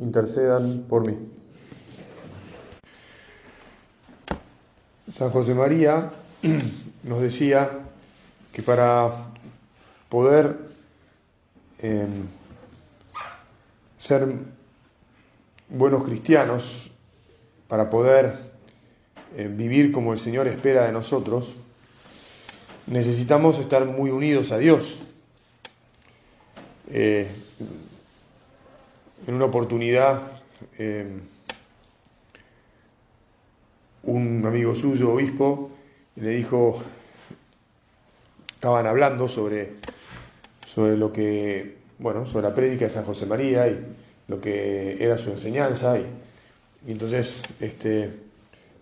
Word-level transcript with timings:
intercedan 0.00 0.84
por 0.88 1.06
mí. 1.06 1.16
San 5.12 5.30
José 5.30 5.54
María 5.54 6.12
nos 7.02 7.20
decía 7.20 7.70
que 8.52 8.62
para 8.62 9.10
poder 10.08 10.56
eh, 11.78 12.06
ser 13.98 14.34
buenos 15.68 16.04
cristianos, 16.04 16.90
para 17.68 17.90
poder 17.90 18.38
eh, 19.36 19.48
vivir 19.48 19.92
como 19.92 20.12
el 20.12 20.18
Señor 20.18 20.46
espera 20.48 20.86
de 20.86 20.92
nosotros, 20.92 21.54
necesitamos 22.86 23.58
estar 23.58 23.84
muy 23.84 24.10
unidos 24.10 24.52
a 24.52 24.58
Dios. 24.58 25.00
Eh, 26.88 27.28
en 29.26 29.34
una 29.34 29.46
oportunidad, 29.46 30.22
eh, 30.78 31.06
un 34.04 34.44
amigo 34.46 34.74
suyo, 34.74 35.12
obispo, 35.12 35.70
le 36.16 36.30
dijo, 36.30 36.82
estaban 38.54 38.86
hablando 38.86 39.28
sobre, 39.28 39.74
sobre 40.66 40.96
lo 40.96 41.12
que, 41.12 41.76
bueno, 41.98 42.26
sobre 42.26 42.48
la 42.48 42.54
prédica 42.54 42.84
de 42.84 42.90
San 42.90 43.04
José 43.04 43.26
María 43.26 43.66
y 43.68 43.78
lo 44.28 44.40
que 44.40 45.02
era 45.02 45.16
su 45.16 45.30
enseñanza. 45.30 45.98
Y, 45.98 46.06
entonces, 46.90 47.42
este, 47.60 48.10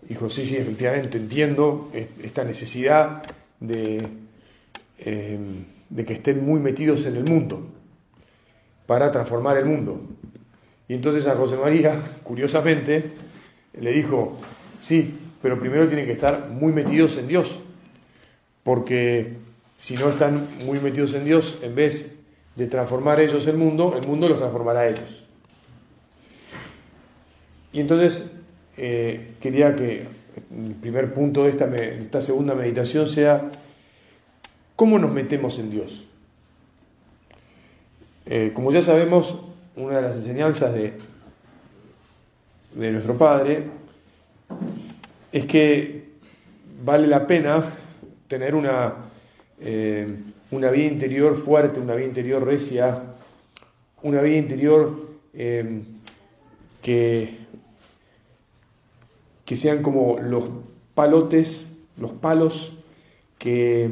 dijo, 0.01 0.29
sí, 0.29 0.45
sí, 0.45 0.57
efectivamente 0.57 1.17
entiendo 1.17 1.89
esta 2.21 2.43
necesidad 2.43 3.23
de, 3.59 4.07
eh, 4.99 5.39
de 5.89 6.05
que 6.05 6.13
estén 6.13 6.45
muy 6.45 6.59
metidos 6.59 7.05
en 7.05 7.15
el 7.15 7.23
mundo 7.23 7.65
para 8.85 9.11
transformar 9.11 9.57
el 9.57 9.65
mundo. 9.65 10.01
Y 10.87 10.93
entonces 10.93 11.27
a 11.27 11.35
José 11.35 11.55
María, 11.55 12.01
curiosamente, 12.23 13.11
le 13.79 13.91
dijo, 13.91 14.37
sí, 14.81 15.17
pero 15.41 15.59
primero 15.59 15.87
tienen 15.87 16.05
que 16.05 16.13
estar 16.13 16.49
muy 16.49 16.71
metidos 16.71 17.17
en 17.17 17.27
Dios, 17.27 17.61
porque 18.63 19.33
si 19.77 19.95
no 19.95 20.09
están 20.09 20.47
muy 20.65 20.79
metidos 20.79 21.13
en 21.13 21.25
Dios, 21.25 21.59
en 21.61 21.75
vez 21.75 22.17
de 22.55 22.67
transformar 22.67 23.19
ellos 23.19 23.47
el 23.47 23.57
mundo, 23.57 23.97
el 23.99 24.07
mundo 24.07 24.29
los 24.29 24.37
transformará 24.37 24.81
a 24.81 24.89
ellos. 24.89 25.23
Y 27.73 27.79
entonces 27.79 28.31
eh, 28.77 29.33
quería 29.41 29.75
que 29.75 30.05
el 30.51 30.75
primer 30.75 31.13
punto 31.13 31.43
de 31.43 31.49
esta, 31.49 31.65
esta 31.75 32.21
segunda 32.21 32.55
meditación 32.55 33.07
sea, 33.07 33.51
¿cómo 34.75 34.99
nos 34.99 35.11
metemos 35.11 35.57
en 35.59 35.71
Dios? 35.71 36.07
Eh, 38.25 38.51
como 38.53 38.71
ya 38.71 38.81
sabemos, 38.81 39.43
una 39.75 39.97
de 39.97 40.01
las 40.01 40.15
enseñanzas 40.17 40.73
de, 40.73 40.93
de 42.75 42.91
nuestro 42.91 43.17
Padre 43.17 43.63
es 45.31 45.45
que 45.45 46.09
vale 46.83 47.07
la 47.07 47.25
pena 47.25 47.73
tener 48.27 48.55
una, 48.55 48.93
eh, 49.59 50.15
una 50.51 50.69
vida 50.69 50.85
interior 50.85 51.35
fuerte, 51.35 51.79
una 51.79 51.95
vida 51.95 52.07
interior 52.07 52.43
recia, 52.43 53.01
una 54.03 54.21
vida 54.21 54.37
interior 54.37 55.09
eh, 55.33 55.81
que, 56.81 57.37
que 59.45 59.57
sean 59.57 59.81
como 59.81 60.19
los 60.19 60.43
palotes, 60.93 61.75
los 61.97 62.11
palos 62.11 62.77
que 63.37 63.89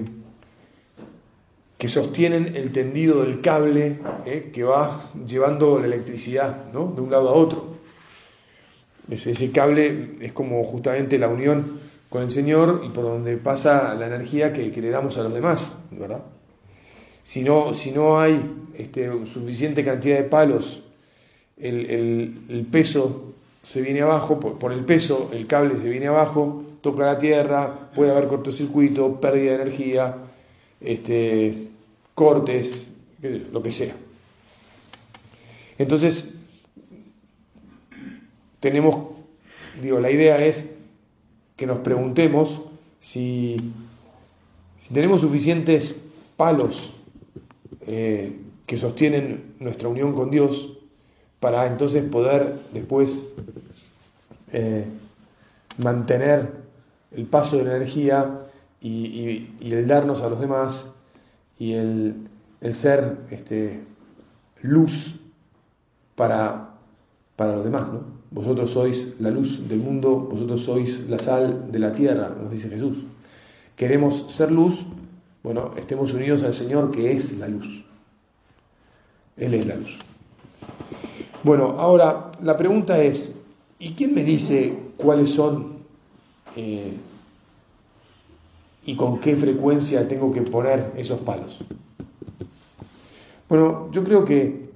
que 1.82 1.88
sostienen 1.88 2.56
el 2.56 2.72
tendido 2.72 3.24
del 3.24 3.42
cable 3.42 3.98
eh, 4.28 4.52
que 4.54 4.64
va 4.64 5.10
llevando 5.26 5.80
la 5.80 5.88
electricidad 5.88 6.66
de 6.72 6.78
un 6.78 7.10
lado 7.10 7.30
a 7.30 7.34
otro. 7.34 7.78
Ese, 9.10 9.32
ese, 9.32 9.52
cable 9.52 10.18
es 10.22 10.32
como 10.32 10.64
justamente 10.64 11.18
la 11.18 11.28
unión 11.28 11.80
con 12.08 12.22
el 12.22 12.30
Señor 12.30 12.84
y 12.86 12.90
por 12.90 13.06
donde 13.06 13.36
pasa 13.38 13.96
la 13.96 14.06
energía 14.06 14.54
que, 14.54 14.70
le 14.70 14.90
damos 14.92 15.18
a 15.18 15.24
los 15.24 15.34
demás, 15.34 15.84
¿verdad? 15.90 16.22
Si 17.24 17.42
no, 17.42 17.74
si 17.74 17.90
no 17.90 18.20
hay 18.22 18.40
este, 18.78 19.26
suficiente 19.26 19.84
cantidad 19.84 20.18
de 20.18 20.26
palos, 20.26 20.84
el, 21.58 22.68
peso 22.72 23.34
se 23.64 23.82
viene 23.82 24.02
abajo, 24.02 24.40
por, 24.40 24.60
por, 24.60 24.72
el 24.72 24.86
peso 24.86 25.32
el 25.34 25.48
cable 25.48 25.80
se 25.80 25.90
viene 25.90 26.10
abajo, 26.10 26.64
toca 26.82 27.06
la 27.06 27.18
tierra, 27.18 27.90
puede 27.96 28.12
haber 28.12 28.28
cortocircuito, 28.28 29.20
pérdida 29.20 29.54
de 29.54 29.62
energía, 29.64 30.16
este, 30.80 31.71
cortes, 32.16 32.88
lo 33.22 33.62
que 33.62 33.72
sea. 33.72 33.96
Entonces, 35.78 36.40
tenemos, 38.60 39.16
digo, 39.82 40.00
la 40.00 40.12
idea 40.12 40.44
es 40.44 40.76
que 41.56 41.66
nos 41.66 41.80
preguntemos 41.80 42.62
si, 43.00 43.58
si 44.80 44.94
tenemos 44.94 45.22
suficientes 45.22 46.04
palos 46.38 46.94
eh, 47.88 48.40
que 48.66 48.78
sostienen 48.78 49.56
nuestra 49.60 49.88
unión 49.88 50.14
con 50.14 50.30
Dios 50.30 50.78
para 51.40 51.66
entonces 51.66 52.04
poder 52.04 52.60
después 52.74 53.34
eh, 54.54 54.86
mantener 55.78 56.52
el 57.12 57.26
paso 57.26 57.58
de 57.58 57.64
la 57.64 57.78
energía 57.78 58.38
y 58.84 59.48
el 59.62 59.88
darnos 59.88 60.22
a 60.22 60.30
los 60.30 60.40
demás 60.40 60.92
y 61.62 61.74
el, 61.74 62.16
ser 62.72 63.18
este, 63.30 63.82
luz 64.64 65.20
para, 66.16 66.72
para 67.36 67.58
los 67.58 67.64
demás. 67.64 67.84
¿no? 67.94 68.02
Vosotros 68.32 68.72
sois 68.72 69.14
la 69.20 69.30
luz 69.30 69.68
del 69.70 69.78
mundo, 69.78 70.28
vosotros 70.32 70.62
sois 70.62 71.08
la 71.08 71.20
sal 71.20 71.72
de 71.72 71.78
la 71.78 71.94
tierra, 71.94 72.30
nos 72.30 72.50
dice 72.50 72.68
Jesús. 72.68 73.06
Queremos 73.76 74.26
ser 74.32 74.50
luz, 74.50 74.88
bueno, 75.44 75.76
estemos 75.78 76.12
unidos 76.16 76.42
al 76.42 76.56
Señor 76.56 76.90
que 76.90 77.12
es 77.12 77.38
la 77.38 77.48
luz. 77.48 77.86
Él 79.38 79.54
es 79.54 79.68
la 79.68 79.76
luz. 79.76 80.00
Bueno, 81.44 81.76
ahora 81.78 82.32
la 82.42 82.58
pregunta 82.58 83.00
es, 83.04 83.40
¿y 83.78 83.92
quién 83.94 84.16
me 84.16 84.24
dice 84.24 84.76
cuáles 84.98 85.30
son 85.30 85.74
eh, 86.56 86.94
y 88.86 88.96
con 88.96 89.20
qué 89.20 89.36
frecuencia 89.36 90.08
tengo 90.08 90.32
que 90.32 90.42
poner 90.42 90.92
esos 90.96 91.20
palos. 91.20 91.60
Bueno, 93.48 93.90
yo 93.92 94.04
creo 94.04 94.26
que 94.26 94.72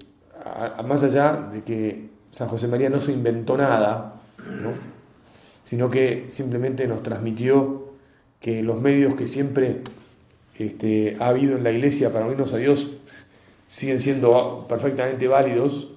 más 0.86 1.02
allá 1.04 1.50
de 1.52 1.64
que 1.64 2.10
San 2.32 2.48
José 2.50 2.68
María 2.68 2.90
no 2.90 3.00
se 3.00 3.14
inventó 3.14 3.58
nada, 3.58 4.16
sino 5.64 5.90
que 5.90 6.26
simplemente 6.30 6.88
nos 6.88 7.02
transmitió 7.02 7.94
que 8.40 8.62
los 8.62 8.80
medios 8.80 9.16
que 9.16 9.28
siempre 9.28 9.82
este, 10.58 11.18
ha 11.20 11.30
habido 11.30 11.58
en 11.58 11.64
la 11.64 11.72
iglesia 11.72 12.14
para 12.14 12.26
unirnos 12.26 12.54
a 12.54 12.58
Dios 12.58 12.98
siguen 13.68 14.00
siendo 14.00 14.66
perfectamente 14.70 15.28
válidos 15.28 15.92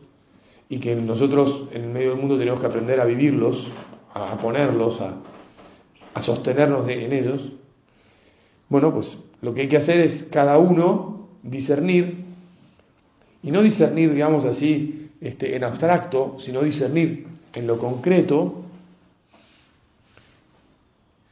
y 0.69 0.79
que 0.79 0.97
nosotros 0.97 1.69
en 1.73 1.85
el 1.85 1.91
medio 1.91 2.11
del 2.11 2.21
mundo 2.21 2.39
tenemos 2.39 2.61
que 2.61 2.67
aprender 2.67 3.01
a 3.01 3.05
vivirlos, 3.05 3.71
a 4.15 4.37
ponerlos, 4.39 5.01
a, 5.01 5.15
a 6.15 6.23
sostenernos 6.23 6.89
en 6.89 7.13
ellos. 7.13 7.53
Bueno, 8.69 8.93
pues 8.93 9.17
lo 9.41 9.55
que 9.55 9.63
hay 9.63 9.69
que 9.69 9.77
hacer 9.77 10.01
es 10.01 10.25
cada 10.25 10.59
uno 10.59 11.29
discernir, 11.43 12.25
y 13.43 13.51
no 13.51 13.63
discernir, 13.63 14.13
digamos 14.13 14.45
así, 14.45 15.11
este, 15.21 15.57
en 15.57 15.65
abstracto, 15.65 16.37
sino 16.39 16.63
discernir 16.63 17.27
en 17.55 17.67
lo 17.67 17.79
concreto 17.79 18.65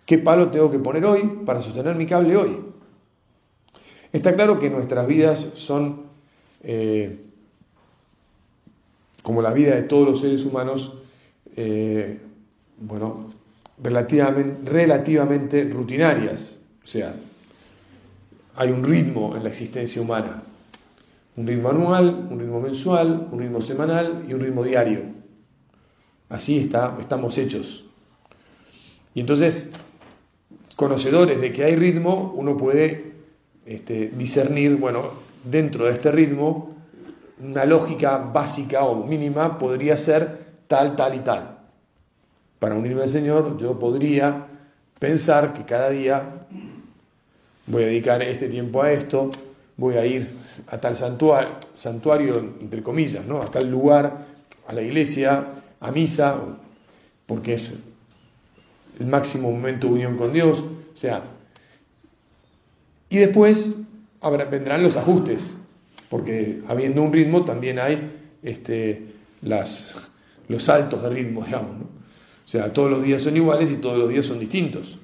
qué 0.06 0.19
palo 0.19 0.50
tengo 0.50 0.71
que 0.71 0.79
poner 0.79 1.05
hoy 1.05 1.41
para 1.44 1.62
sostener 1.62 1.97
mi 1.97 2.06
cable 2.06 2.37
hoy. 2.37 2.56
Está 4.12 4.35
claro 4.35 4.59
que 4.59 4.71
nuestras 4.71 5.06
vidas 5.06 5.50
son, 5.55 6.03
eh, 6.62 7.21
como 9.23 9.43
la 9.43 9.53
vida 9.53 9.75
de 9.75 9.82
todos 9.82 10.09
los 10.09 10.21
seres 10.21 10.44
humanos, 10.44 11.03
eh, 11.56 12.21
bueno, 12.79 13.32
relativamente, 13.82 14.71
relativamente 14.71 15.65
rutinarias. 15.65 16.59
O 16.87 16.88
sea, 16.88 17.17
hay 18.55 18.71
un 18.71 18.85
ritmo 18.85 19.35
en 19.35 19.43
la 19.43 19.49
existencia 19.49 20.00
humana. 20.00 20.44
Un 21.37 21.44
ritmo 21.44 21.71
anual, 21.71 22.29
un 22.31 22.38
ritmo 22.38 22.61
mensual, 22.61 23.27
un 23.33 23.41
ritmo 23.41 23.61
semanal 23.61 24.25
y 24.29 24.35
un 24.35 24.41
ritmo 24.41 24.62
diario. 24.62 25.00
así 26.29 26.59
está, 26.59 26.97
estamos 27.00 27.37
hechos. 27.38 27.87
Y 29.15 29.21
entonces, 29.21 29.69
conocedores 30.77 31.41
de 31.41 31.53
que 31.53 31.65
hay 31.65 31.75
ritmo, 31.75 32.33
uno 32.37 32.56
puede 32.56 33.15
este, 33.67 34.12
discernir, 34.17 34.77
bueno, 34.77 35.11
dentro 35.43 35.87
de 35.87 35.93
este 35.94 36.12
ritmo, 36.12 36.77
una 37.41 37.65
lógica 37.65 38.19
básica 38.19 38.85
o 38.85 39.05
mínima 39.05 39.59
podría 39.59 39.99
ser 39.99 40.39
tal, 40.69 40.94
tal 40.94 41.17
y 41.17 41.19
tal. 41.19 41.59
Para 42.61 42.77
unirme 42.77 43.03
al 43.03 43.09
Señor, 43.09 43.59
yo 43.59 43.77
podría 43.77 44.47
pensar 44.99 45.53
que 45.53 45.65
cada 45.65 45.91
día 45.91 46.47
voy 47.67 47.83
a 47.83 47.87
dedicar 47.87 48.23
este 48.23 48.49
tiempo 48.49 48.83
a 48.83 48.93
esto, 48.93 49.31
voy 49.77 49.97
a 49.97 50.07
ir 50.07 50.29
a 50.69 50.79
tal 50.79 50.97
santuario, 50.97 51.51
santuario 51.75 52.39
entre 52.61 52.83
comillas, 52.83 53.25
¿no? 53.27 53.43
a 53.43 53.47
tal 53.47 53.71
lugar, 53.71 54.27
a 54.67 54.73
la 54.73 54.83
iglesia, 54.83 55.47
a 55.81 55.93
misa, 55.93 56.41
porque 57.27 57.55
es 57.55 57.79
el 58.99 59.07
máximo 59.07 59.51
momento 59.51 59.89
de 59.89 59.95
unión 59.95 60.17
con 60.17 60.33
Dios. 60.33 60.61
O 60.61 60.97
sea, 60.97 61.25
y 63.09 63.19
después 63.19 63.77
vendrán 64.51 64.83
los 64.83 64.97
ajustes, 64.97 65.57
porque 66.09 66.63
habiendo 66.69 67.03
un 67.03 67.13
ritmo 67.13 67.45
también 67.45 67.79
hay 67.79 68.11
este, 68.43 69.03
las, 69.43 69.95
los 70.49 70.63
saltos 70.63 71.03
de 71.03 71.11
ritmo, 71.11 71.45
digamos. 71.45 71.83
O 72.45 72.49
sea, 72.49 72.73
todos 72.73 72.91
los 72.91 73.03
días 73.03 73.23
son 73.23 73.37
iguales 73.37 73.71
y 73.71 73.77
todos 73.77 73.99
los 73.99 74.09
días 74.09 74.27
son 74.27 74.39
distintos. 74.39 74.99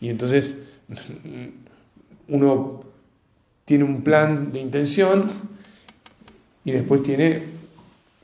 Y 0.00 0.08
entonces 0.08 0.58
uno 2.32 2.80
tiene 3.66 3.84
un 3.84 4.02
plan 4.02 4.52
de 4.52 4.60
intención 4.60 5.30
y 6.64 6.72
después 6.72 7.02
tiene 7.02 7.42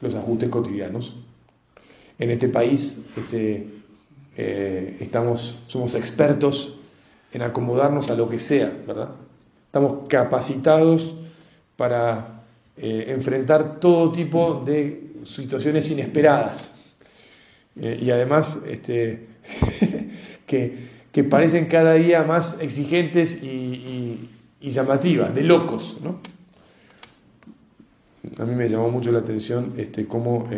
los 0.00 0.14
ajustes 0.14 0.48
cotidianos. 0.48 1.14
En 2.18 2.30
este 2.30 2.48
país 2.48 3.04
este, 3.16 3.66
eh, 4.36 4.96
estamos, 5.00 5.58
somos 5.66 5.94
expertos 5.94 6.74
en 7.32 7.42
acomodarnos 7.42 8.10
a 8.10 8.14
lo 8.14 8.28
que 8.28 8.40
sea, 8.40 8.72
¿verdad? 8.86 9.10
Estamos 9.66 10.08
capacitados 10.08 11.14
para 11.76 12.42
eh, 12.78 13.06
enfrentar 13.08 13.78
todo 13.78 14.10
tipo 14.10 14.62
de 14.64 15.12
situaciones 15.26 15.90
inesperadas. 15.90 16.66
Eh, 17.76 18.00
y 18.02 18.10
además, 18.10 18.62
este, 18.66 19.26
que, 20.46 20.97
parecen 21.24 21.66
cada 21.66 21.94
día 21.94 22.22
más 22.24 22.58
exigentes 22.60 23.42
y, 23.42 24.28
llamativas, 24.60 25.34
de 25.34 25.42
locos, 25.42 25.96
¿no? 26.02 26.20
A 28.36 28.44
mí 28.44 28.54
me 28.54 28.68
llamó 28.68 28.90
mucho 28.90 29.10
la 29.10 29.20
atención 29.20 29.72
este, 29.78 30.06
cómo 30.06 30.48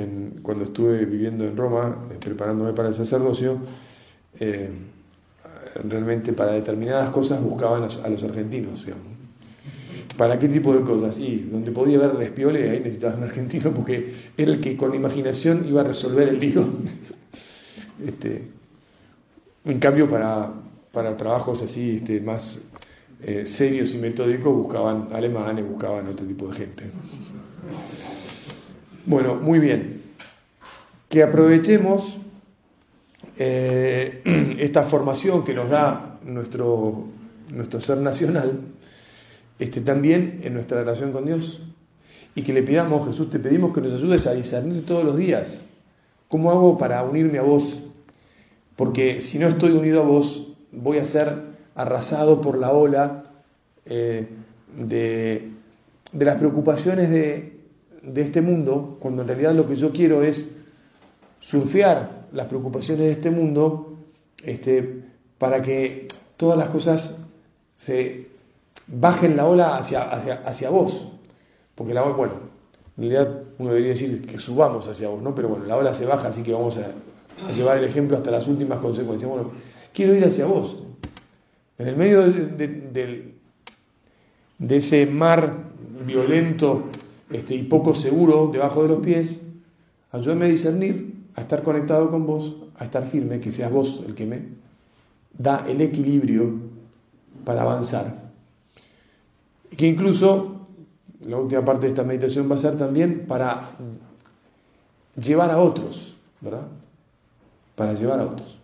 cuando 0.42 0.64
estuve 0.64 1.04
viviendo 1.04 1.44
en 1.44 1.56
Roma, 1.56 1.96
eh, 2.10 2.16
preparándome 2.18 2.72
para 2.72 2.88
el 2.88 2.94
sacerdocio, 2.94 3.58
realmente 5.84 6.32
para 6.32 6.52
determinadas 6.52 7.10
cosas 7.10 7.42
buscaban 7.42 7.82
a 7.82 8.08
los 8.08 8.24
argentinos, 8.24 8.86
¿Para 10.16 10.38
qué 10.38 10.48
tipo 10.48 10.74
de 10.74 10.82
cosas? 10.82 11.18
Y 11.18 11.48
donde 11.50 11.70
podía 11.70 11.98
haber 11.98 12.18
despiole, 12.18 12.68
ahí 12.68 12.80
necesitabas 12.80 13.16
un 13.16 13.24
argentino 13.24 13.72
porque 13.72 14.14
era 14.36 14.52
el 14.52 14.60
que 14.60 14.76
con 14.76 14.94
imaginación 14.94 15.64
iba 15.66 15.80
a 15.80 15.84
resolver 15.84 16.28
el 16.28 16.38
lío. 16.38 16.64
este, 18.06 18.42
en 19.64 19.78
cambio, 19.78 20.08
para, 20.08 20.52
para 20.92 21.16
trabajos 21.16 21.62
así 21.62 21.96
este, 21.96 22.20
más 22.20 22.60
eh, 23.22 23.44
serios 23.44 23.94
y 23.94 23.98
metódicos 23.98 24.54
buscaban 24.54 25.08
alemanes, 25.12 25.68
buscaban 25.68 26.08
otro 26.08 26.26
tipo 26.26 26.48
de 26.48 26.54
gente. 26.54 26.84
Bueno, 29.04 29.34
muy 29.34 29.58
bien. 29.58 30.02
Que 31.08 31.22
aprovechemos 31.22 32.18
eh, 33.38 34.22
esta 34.58 34.84
formación 34.84 35.44
que 35.44 35.52
nos 35.52 35.68
da 35.68 36.18
nuestro, 36.24 37.04
nuestro 37.52 37.80
ser 37.80 37.98
nacional, 37.98 38.60
este, 39.58 39.82
también 39.82 40.40
en 40.42 40.54
nuestra 40.54 40.78
relación 40.78 41.12
con 41.12 41.26
Dios. 41.26 41.62
Y 42.34 42.42
que 42.42 42.54
le 42.54 42.62
pidamos, 42.62 43.06
Jesús, 43.08 43.28
te 43.28 43.38
pedimos 43.38 43.74
que 43.74 43.82
nos 43.82 44.00
ayudes 44.00 44.26
a 44.26 44.32
discernir 44.32 44.86
todos 44.86 45.04
los 45.04 45.16
días. 45.16 45.62
¿Cómo 46.28 46.50
hago 46.50 46.78
para 46.78 47.02
unirme 47.02 47.38
a 47.38 47.42
vos? 47.42 47.82
Porque 48.80 49.20
si 49.20 49.38
no 49.38 49.46
estoy 49.46 49.72
unido 49.72 50.00
a 50.00 50.06
vos, 50.06 50.54
voy 50.72 50.96
a 50.96 51.04
ser 51.04 51.36
arrasado 51.74 52.40
por 52.40 52.56
la 52.56 52.72
ola 52.72 53.24
eh, 53.84 54.26
de, 54.74 55.50
de, 56.12 56.24
las 56.24 56.38
preocupaciones 56.38 57.10
de, 57.10 57.60
de 58.00 58.22
este 58.22 58.40
mundo, 58.40 58.96
cuando 58.98 59.20
en 59.20 59.28
realidad 59.28 59.52
lo 59.52 59.66
que 59.66 59.76
yo 59.76 59.92
quiero 59.92 60.22
es 60.22 60.56
surfear 61.40 62.28
las 62.32 62.46
preocupaciones 62.46 63.04
de 63.04 63.12
este 63.12 63.30
mundo 63.30 63.98
este, 64.42 65.02
para 65.36 65.60
que 65.60 66.08
todas 66.38 66.56
las 66.56 66.70
cosas 66.70 67.22
se 67.76 68.28
bajen 68.86 69.36
la 69.36 69.46
ola 69.46 69.76
hacia, 69.76 70.04
hacia, 70.10 70.70
vos. 70.70 71.06
Porque 71.74 71.92
la 71.92 72.02
ola, 72.02 72.16
bueno, 72.16 72.32
en 72.96 73.10
realidad 73.10 73.42
uno 73.58 73.68
debería 73.74 73.90
decir 73.90 74.26
que 74.26 74.38
subamos 74.38 74.88
hacia 74.88 75.10
vos, 75.10 75.20
¿no? 75.20 75.34
Pero 75.34 75.50
bueno, 75.50 75.66
la 75.66 75.76
ola 75.76 75.92
se 75.92 76.06
baja, 76.06 76.28
así 76.28 76.42
que 76.42 76.54
vamos 76.54 76.78
a, 76.78 76.92
llevar 77.54 77.78
el 77.78 77.84
ejemplo 77.84 78.16
hasta 78.16 78.30
las 78.30 78.46
últimas 78.48 78.80
consecuencias. 78.80 79.30
Bueno, 79.30 79.50
quiero 79.92 80.14
ir 80.14 80.24
hacia 80.24 80.46
vos. 80.46 80.82
En 81.78 81.88
el 81.88 81.96
medio 81.96 82.30
de, 82.30 83.34
ese 84.68 85.06
mar 85.06 85.70
violento 86.06 86.84
este, 87.30 87.54
y 87.54 87.62
poco 87.62 87.94
seguro 87.94 88.50
debajo 88.52 88.82
de 88.82 88.88
los 88.88 88.98
pies, 88.98 89.46
ayúdame 90.12 90.46
a 90.46 90.48
discernir 90.48 91.14
a 91.36 91.42
estar 91.42 91.62
conectado 91.62 92.10
con 92.10 92.26
vos, 92.26 92.56
a 92.78 92.84
estar 92.84 93.06
firme, 93.08 93.40
que 93.40 93.52
seas 93.52 93.72
vos 93.72 94.02
el 94.06 94.14
que 94.14 94.26
me 94.26 94.42
da 95.38 95.64
el 95.66 95.80
equilibrio 95.80 96.52
para 97.44 97.62
avanzar. 97.62 98.30
Que 99.76 99.86
incluso 99.86 100.66
la 101.24 101.36
última 101.36 101.64
parte 101.64 101.86
de 101.86 101.92
esta 101.92 102.02
meditación 102.02 102.50
va 102.50 102.56
a 102.56 102.58
ser 102.58 102.76
también 102.76 103.26
para 103.26 103.70
llevar 105.16 105.50
a 105.50 105.60
otros, 105.60 106.16
¿verdad? 106.40 106.66
Para 107.80 107.94
llevar 107.94 108.20
a 108.20 108.24
otros. 108.26 108.58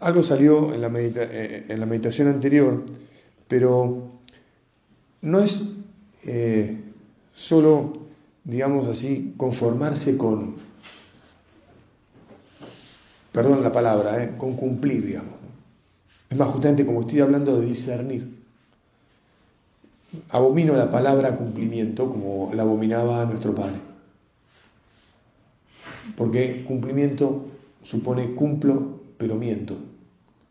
Algo 0.00 0.22
salió 0.22 0.74
en 0.74 0.82
la, 0.82 0.90
eh, 0.94 1.64
en 1.66 1.80
la 1.80 1.86
meditación 1.86 2.28
anterior, 2.28 2.84
pero 3.48 4.10
no 5.22 5.40
es 5.40 5.62
eh, 6.24 6.78
solo, 7.32 7.94
digamos 8.44 8.88
así, 8.88 9.32
conformarse 9.38 10.18
con, 10.18 10.56
perdón 13.32 13.62
la 13.62 13.72
palabra, 13.72 14.22
eh, 14.22 14.34
con 14.36 14.54
cumplir, 14.54 15.06
digamos. 15.06 15.32
Es 16.28 16.36
más, 16.36 16.50
justamente 16.50 16.84
como 16.84 17.00
estoy 17.00 17.20
hablando 17.20 17.58
de 17.58 17.64
discernir. 17.64 18.39
Abomino 20.30 20.74
la 20.74 20.90
palabra 20.90 21.36
cumplimiento 21.36 22.08
como 22.08 22.52
la 22.54 22.62
abominaba 22.62 23.24
nuestro 23.24 23.54
Padre. 23.54 23.80
Porque 26.16 26.64
cumplimiento 26.64 27.46
supone 27.82 28.34
cumplo, 28.34 29.00
pero 29.18 29.34
miento. 29.34 29.76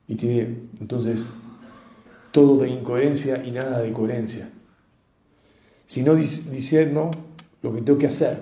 Y 0.07 0.15
tiene 0.15 0.57
entonces 0.79 1.25
todo 2.31 2.57
de 2.57 2.69
incoherencia 2.69 3.43
y 3.45 3.51
nada 3.51 3.81
de 3.81 3.91
coherencia 3.93 4.51
si 5.89 6.03
no 6.03 6.15
discerno 6.15 7.09
lo 7.63 7.73
que 7.73 7.81
tengo 7.81 7.97
que 7.97 8.07
hacer, 8.07 8.37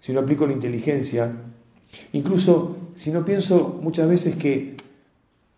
si 0.00 0.12
no 0.12 0.20
aplico 0.20 0.46
la 0.46 0.54
inteligencia, 0.54 1.32
incluso 2.12 2.76
si 2.94 3.10
no 3.10 3.24
pienso 3.24 3.78
muchas 3.82 4.08
veces 4.08 4.36
que 4.36 4.76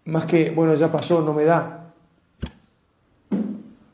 más 0.05 0.27
que, 0.27 0.51
bueno, 0.51 0.75
ya 0.75 0.91
pasó, 0.91 1.23
no 1.23 1.33
me 1.33 1.45
da, 1.45 1.82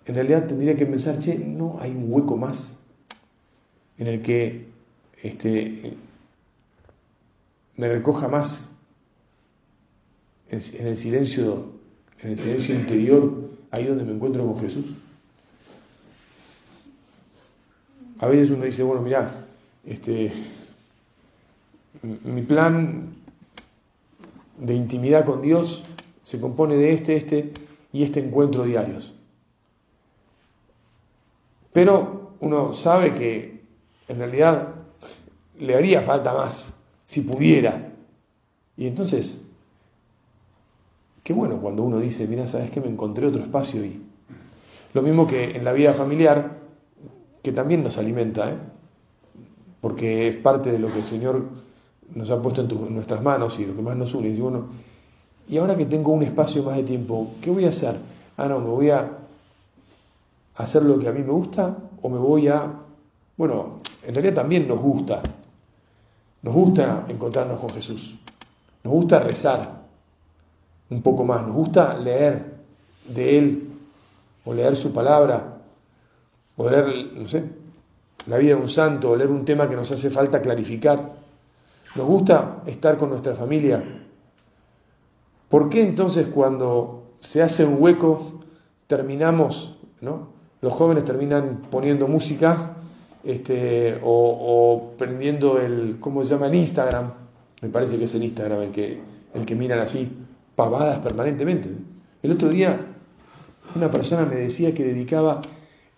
en 0.09 0.15
realidad 0.15 0.47
tendría 0.47 0.75
que 0.75 0.87
pensar, 0.87 1.19
che, 1.19 1.39
no 1.39 1.79
hay 1.81 1.91
un 1.91 2.11
hueco 2.11 2.35
más 2.39 2.81
en 3.99 4.07
el 4.07 4.23
que 4.23 4.67
este, 5.23 5.93
me 7.77 7.89
recoja 7.89 8.27
más 8.27 8.75
en 10.51 10.87
el 10.87 10.97
silencio, 10.97 11.73
en 12.23 12.31
el 12.31 12.39
silencio 12.39 12.75
interior, 12.75 13.51
ahí 13.71 13.85
donde 13.85 14.05
me 14.05 14.13
encuentro 14.13 14.47
con 14.47 14.61
Jesús. 14.61 14.95
A 18.21 18.29
veces 18.29 18.51
uno 18.51 18.65
dice, 18.65 18.83
bueno, 18.83 19.03
mira, 19.03 19.47
este, 19.85 20.33
mi 22.25 22.43
plan 22.43 23.11
de 24.57 24.75
intimidad 24.75 25.27
con 25.27 25.43
Dios 25.43 25.85
se 26.25 26.41
compone 26.41 26.77
de 26.77 26.95
este, 26.95 27.17
este 27.17 27.53
y 27.93 28.05
este 28.05 28.21
encuentro 28.21 28.65
diarios. 28.65 29.18
Pero 31.73 32.33
uno 32.41 32.73
sabe 32.73 33.15
que 33.15 33.61
en 34.09 34.19
realidad 34.19 34.75
le 35.59 35.75
haría 35.75 36.03
falta 36.03 36.33
más, 36.33 36.75
si 37.07 37.23
pudiera. 37.23 37.93
Y 38.77 38.87
entonces, 38.87 39.47
qué 41.23 41.33
bueno 41.33 41.59
cuando 41.61 41.83
uno 41.83 41.99
dice, 41.99 42.27
mira, 42.27 42.47
sabes 42.47 42.71
que 42.71 42.81
me 42.81 42.89
encontré 42.89 43.27
otro 43.27 43.43
espacio 43.43 43.85
y 43.85 44.03
lo 44.95 45.03
mismo 45.03 45.27
que 45.27 45.57
en 45.57 45.65
la 45.65 45.73
vida 45.73 45.93
familiar, 45.95 46.59
que 47.43 47.53
también 47.53 47.83
nos 47.83 47.99
alimenta, 47.99 48.51
¿eh? 48.51 48.57
porque 49.81 50.29
es 50.29 50.37
parte 50.37 50.73
de 50.73 50.79
lo 50.79 50.89
que 50.89 51.01
el 51.01 51.05
Señor 51.05 51.43
nos 52.15 52.31
ha 52.31 52.41
puesto 52.41 52.63
en, 52.63 52.95
nuestras 52.95 53.23
manos 53.23 53.59
y 53.61 53.67
lo 53.67 53.77
que 53.77 53.83
más 53.83 53.97
nos 53.97 54.15
une. 54.15 54.29
Y, 54.29 54.41
bueno, 54.41 54.67
y 55.49 55.59
ahora 55.59 55.77
que 55.77 55.87
tengo 55.87 56.13
un 56.13 56.23
espacio 56.23 56.63
más 56.63 56.77
de 56.77 56.85
tiempo, 56.85 57.35
¿qué 57.41 57.51
voy 57.51 57.65
a 57.65 57.69
hacer? 57.69 57.97
Ah, 58.37 58.49
no, 58.49 58.61
me 58.61 58.71
voy 58.71 58.91
a 58.91 59.19
hacer 60.59 60.83
lo 60.83 60.99
que 60.99 61.09
a 61.09 61.13
mí 61.13 61.23
me 61.23 61.33
gusta 61.33 61.77
o 62.03 62.09
me 62.09 62.19
voy 62.19 62.49
a... 62.49 62.71
Bueno, 63.37 63.81
en 64.03 64.15
realidad 64.15 64.35
también 64.35 64.67
nos 64.67 64.81
gusta. 64.81 65.23
Nos 66.43 66.55
gusta 66.55 67.05
encontrarnos 67.09 67.61
con 67.61 67.71
Jesús. 67.71 68.19
Nos 68.83 68.93
gusta 68.93 69.21
rezar 69.21 69.83
un 70.91 71.03
poco 71.03 71.25
más. 71.25 71.47
Nos 71.47 71.55
gusta 71.55 71.97
leer 71.97 72.59
de 73.09 73.39
Él 73.39 73.71
o 74.45 74.53
leer 74.53 74.77
su 74.77 74.93
palabra 74.93 75.59
o 76.57 76.69
leer, 76.69 77.13
no 77.15 77.29
sé, 77.29 77.45
la 78.27 78.37
vida 78.37 78.57
de 78.57 78.61
un 78.61 78.69
santo 78.69 79.11
o 79.11 79.17
leer 79.17 79.31
un 79.31 79.45
tema 79.45 79.69
que 79.69 79.77
nos 79.77 79.91
hace 79.93 80.11
falta 80.11 80.43
clarificar. 80.43 81.13
Nos 81.95 82.07
gusta 82.07 82.63
estar 82.67 82.99
con 82.99 83.11
nuestra 83.11 83.37
familia. 83.37 83.83
¿Por 85.49 85.71
qué 85.71 85.83
entonces 85.83 86.27
cuando 86.29 87.13
se 87.21 87.43
hace 87.43 87.65
un 87.65 87.81
hueco 87.81 88.41
terminamos, 88.89 89.79
¿no? 90.01 90.38
Los 90.61 90.73
jóvenes 90.73 91.05
terminan 91.05 91.63
poniendo 91.71 92.09
música 92.09 92.77
este, 93.25 93.99
o, 94.03 94.95
prendiendo 94.99 95.61
el, 95.61 95.99
¿cómo 96.01 96.25
se 96.25 96.31
llama? 96.31 96.49
En 96.49 96.55
Instagram. 96.55 97.13
Me 97.63 97.69
parece 97.69 97.97
que 97.99 98.05
es 98.05 98.15
el 98.15 98.25
Instagram 98.25 98.63
el 98.63 98.71
que, 98.71 99.01
el 99.35 99.47
que 99.47 99.55
miran 99.55 99.81
así, 99.81 100.09
pavadas 100.55 100.99
permanentemente. 100.99 101.71
El 102.23 102.33
otro 102.33 102.49
día 102.49 102.79
una 103.75 103.91
persona 103.91 104.25
me 104.25 104.37
decía 104.37 104.75
que 104.75 104.85
dedicaba 104.85 105.43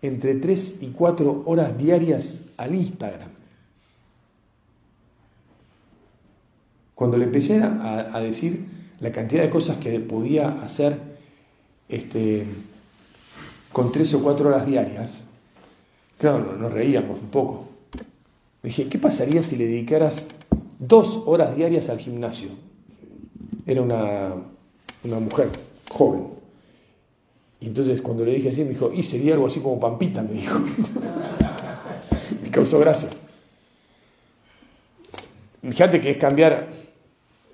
entre 0.02 0.34
3 0.34 0.78
y 0.80 0.88
4 0.88 1.42
horas 1.46 1.76
diarias 1.76 2.40
al 2.56 2.74
Instagram. 2.74 3.30
Cuando 6.94 7.16
le 7.16 7.24
empecé 7.24 7.62
a, 7.62 8.20
decir 8.20 8.66
la 9.00 9.10
cantidad 9.10 9.42
de 9.42 9.50
cosas 9.50 9.78
que 9.78 9.98
podía 10.00 10.62
hacer 10.62 10.98
este, 11.88 12.44
con 13.72 13.92
3 13.92 14.14
o 14.14 14.22
4 14.22 14.48
horas 14.48 14.66
diarias, 14.66 15.20
claro, 16.18 16.56
nos 16.56 16.72
reíamos 16.72 17.20
un 17.20 17.28
poco. 17.28 17.68
Me 18.62 18.68
dije, 18.68 18.88
¿qué 18.88 18.98
pasaría 18.98 19.42
si 19.42 19.56
le 19.56 19.66
dedicaras 19.66 20.26
dos 20.78 21.22
horas 21.26 21.56
diarias 21.56 21.88
al 21.88 21.98
gimnasio? 21.98 22.50
Era 23.66 23.82
una, 23.82 24.34
una 25.04 25.20
mujer 25.20 25.50
joven. 25.90 26.40
Y 27.60 27.66
entonces 27.66 28.00
cuando 28.00 28.24
le 28.24 28.34
dije 28.34 28.48
así, 28.50 28.64
me 28.64 28.70
dijo, 28.70 28.90
y 28.92 29.02
sería 29.02 29.34
algo 29.34 29.46
así 29.46 29.60
como 29.60 29.78
Pampita, 29.78 30.22
me 30.22 30.32
dijo. 30.32 30.58
me 32.42 32.50
causó 32.50 32.78
gracia. 32.78 33.10
Fíjate 35.62 36.00
que 36.00 36.12
es 36.12 36.16
cambiar 36.16 36.68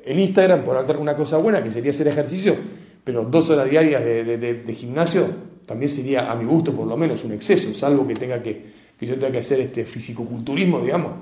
el 0.05 0.21
Instagram 0.21 0.65
por 0.65 0.97
una 0.99 1.17
cosa 1.17 1.39
buena, 1.39 1.63
que 1.63 1.73
sería 1.73 1.91
hacer 1.91 2.07
ejercicio, 2.07 2.57
pero 3.03 3.25
dos 3.25 3.51
horas 3.51 3.69
diarias 3.69 4.05
de, 4.05 4.77
gimnasio 4.79 5.27
también 5.67 5.91
sería, 5.91 6.31
a 6.31 6.35
mi 6.37 6.45
gusto, 6.45 6.73
por 6.73 6.87
lo 6.87 6.97
menos, 6.97 7.25
un 7.25 7.33
exceso, 7.33 7.75
salvo 7.75 8.07
que 8.07 8.15
tenga 8.15 8.41
que, 8.41 8.73
que 8.99 9.07
yo 9.07 9.15
tenga 9.15 9.33
que 9.33 9.39
hacer 9.39 9.61
este 9.61 9.85
fisicoculturismo, 9.85 10.81
digamos, 10.81 11.13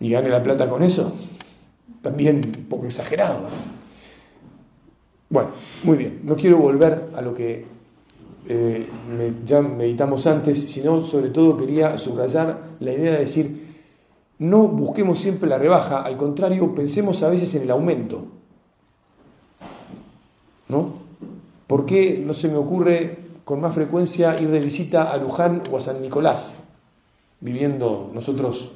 y 0.00 0.10
gane 0.10 0.28
la 0.28 0.42
plata 0.42 0.68
con 0.68 0.82
eso. 0.82 1.12
También 2.00 2.36
un 2.56 2.64
poco 2.66 2.86
exagerado. 2.86 3.48
Bueno, 5.28 5.50
muy 5.82 5.96
bien, 5.96 6.20
no 6.22 6.36
quiero 6.36 6.58
volver 6.58 7.10
a 7.14 7.20
lo 7.20 7.34
que 7.34 7.64
eh, 8.46 8.86
ya 9.44 9.60
meditamos 9.62 10.26
antes, 10.26 10.70
sino 10.70 11.02
sobre 11.02 11.30
todo 11.30 11.56
quería 11.56 11.98
subrayar 11.98 12.76
la 12.78 12.92
idea 12.92 13.12
de 13.12 13.18
decir, 13.18 13.64
no 14.38 14.68
busquemos 14.68 15.18
siempre 15.18 15.48
la 15.48 15.58
rebaja, 15.58 16.02
al 16.02 16.16
contrario, 16.16 16.72
pensemos 16.74 17.22
a 17.22 17.30
veces 17.30 17.54
en 17.56 17.62
el 17.62 17.70
aumento. 17.70 18.26
¿No? 20.68 20.94
¿Por 21.66 21.86
qué 21.86 22.22
no 22.24 22.34
se 22.34 22.48
me 22.48 22.56
ocurre 22.56 23.23
con 23.44 23.60
más 23.60 23.74
frecuencia 23.74 24.40
ir 24.40 24.50
de 24.50 24.60
visita 24.60 25.12
a 25.12 25.16
Luján 25.16 25.62
o 25.70 25.76
a 25.76 25.80
San 25.80 26.00
Nicolás, 26.00 26.56
viviendo 27.40 28.10
nosotros, 28.12 28.72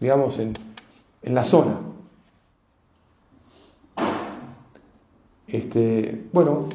digamos, 0.00 0.38
en, 0.38 0.54
en 1.22 1.34
la 1.34 1.44
zona? 1.44 1.80
Este, 5.46 6.26
bueno, 6.32 6.68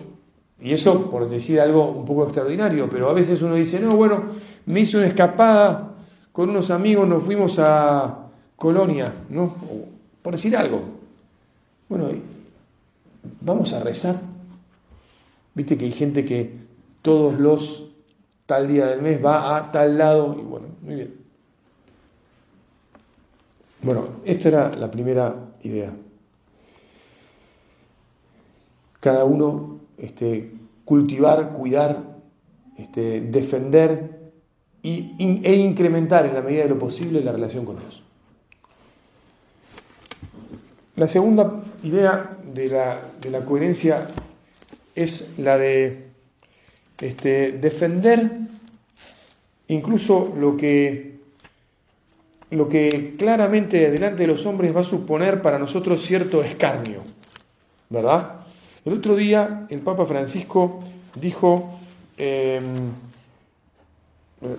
y 0.59 0.73
eso 0.73 1.09
por 1.11 1.29
decir 1.29 1.59
algo 1.59 1.91
un 1.91 2.05
poco 2.05 2.23
extraordinario, 2.23 2.89
pero 2.89 3.09
a 3.09 3.13
veces 3.13 3.41
uno 3.41 3.55
dice, 3.55 3.79
no, 3.79 3.95
bueno, 3.95 4.23
me 4.65 4.79
hice 4.79 4.97
una 4.97 5.07
escapada 5.07 5.93
con 6.31 6.49
unos 6.49 6.71
amigos, 6.71 7.07
nos 7.07 7.23
fuimos 7.23 7.59
a 7.59 8.29
Colonia, 8.55 9.13
¿no? 9.29 9.55
por 10.21 10.33
decir 10.33 10.55
algo. 10.55 10.81
Bueno, 11.89 12.07
vamos 13.41 13.73
a 13.73 13.83
rezar. 13.83 14.19
Viste 15.53 15.77
que 15.77 15.85
hay 15.85 15.91
gente 15.91 16.25
que 16.25 16.63
todos 17.03 17.39
los 17.39 17.91
tal 18.47 18.67
día 18.67 18.87
del 18.87 19.03
mes 19.03 19.23
va 19.23 19.55
a 19.55 19.71
tal 19.71 19.99
lado, 19.99 20.35
y 20.39 20.41
bueno, 20.41 20.67
muy 20.81 20.95
bien. 20.95 21.13
Bueno, 23.83 24.07
esto 24.25 24.47
era 24.47 24.75
la 24.75 24.89
primera 24.89 25.35
idea 25.61 25.93
cada 29.03 29.25
uno 29.25 29.81
este, 29.97 30.53
cultivar, 30.85 31.51
cuidar, 31.51 32.03
este, 32.77 33.19
defender 33.19 34.31
y, 34.81 35.13
e 35.43 35.55
incrementar 35.55 36.25
en 36.25 36.33
la 36.33 36.41
medida 36.41 36.63
de 36.63 36.69
lo 36.69 36.79
posible 36.79 37.21
la 37.21 37.33
relación 37.33 37.65
con 37.65 37.79
Dios. 37.79 38.01
La 40.95 41.09
segunda 41.09 41.63
idea 41.83 42.37
de 42.53 42.69
la, 43.29 43.45
coherencia 43.45 44.07
es 44.95 45.37
la 45.37 45.57
de 45.57 46.12
este, 47.03 47.51
defender 47.51 48.31
incluso 49.67 50.33
lo 50.37 50.55
que, 50.55 51.19
lo 52.51 52.69
que 52.69 53.15
claramente 53.17 53.91
delante 53.91 54.21
de 54.21 54.27
los 54.27 54.45
hombres 54.45 54.73
va 54.73 54.81
a 54.81 54.85
suponer 54.85 55.41
para 55.41 55.59
nosotros 55.59 56.01
cierto 56.01 56.41
escarnio, 56.41 57.01
¿verdad? 57.89 58.45
El 58.85 58.93
otro 58.93 59.17
día 59.17 59.67
el 59.69 59.81
Papa 59.81 60.05
Francisco 60.05 60.81
dijo, 61.15 61.77
em, 62.17 62.91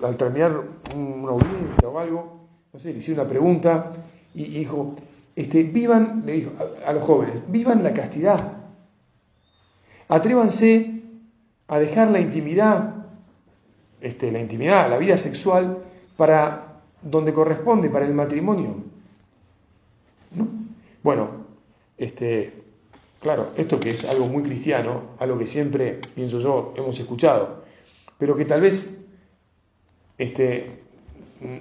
al 0.03 0.15
terminar 0.15 0.61
una 0.95 1.31
audiencia 1.31 1.89
o 1.89 1.97
algo, 1.97 2.39
no 2.71 2.79
sé, 2.79 2.93
le 2.93 2.99
hice 2.99 3.13
una 3.13 3.27
pregunta 3.27 3.91
y 4.35 4.45
dijo, 4.45 4.95
este, 5.35 5.63
vivan, 5.63 6.21
le 6.27 6.33
dijo 6.33 6.51
a, 6.85 6.93
los 6.93 7.01
jóvenes, 7.01 7.41
vivan 7.47 7.83
la 7.83 7.93
castidad, 7.93 8.51
atrévanse 10.07 10.94
a 11.67 11.79
dejar 11.79 12.09
la 12.11 12.19
intimidad, 12.19 13.05
este, 14.01 14.31
la 14.31 14.39
intimidad, 14.39 14.89
la 14.89 14.97
vida 14.97 15.17
sexual, 15.17 15.79
para 16.17 16.81
donde 17.01 17.33
corresponde, 17.33 17.89
para 17.89 18.05
el 18.05 18.13
matrimonio. 18.13 18.75
¿No? 20.31 20.47
Bueno, 21.03 21.29
este, 21.97 22.65
Claro, 23.25 23.53
esto 23.57 23.79
que 23.79 23.89
es 23.89 24.05
algo 24.05 24.27
muy 24.27 24.43
cristiano, 24.43 25.01
algo 25.17 25.39
que 25.39 25.47
siempre, 25.47 25.99
pienso 26.13 26.37
yo, 26.37 26.75
hemos 26.77 26.99
escuchado, 26.99 27.63
pero 28.19 28.35
que 28.35 28.45
tal 28.45 28.61
vez 28.61 29.03
este, 30.19 30.83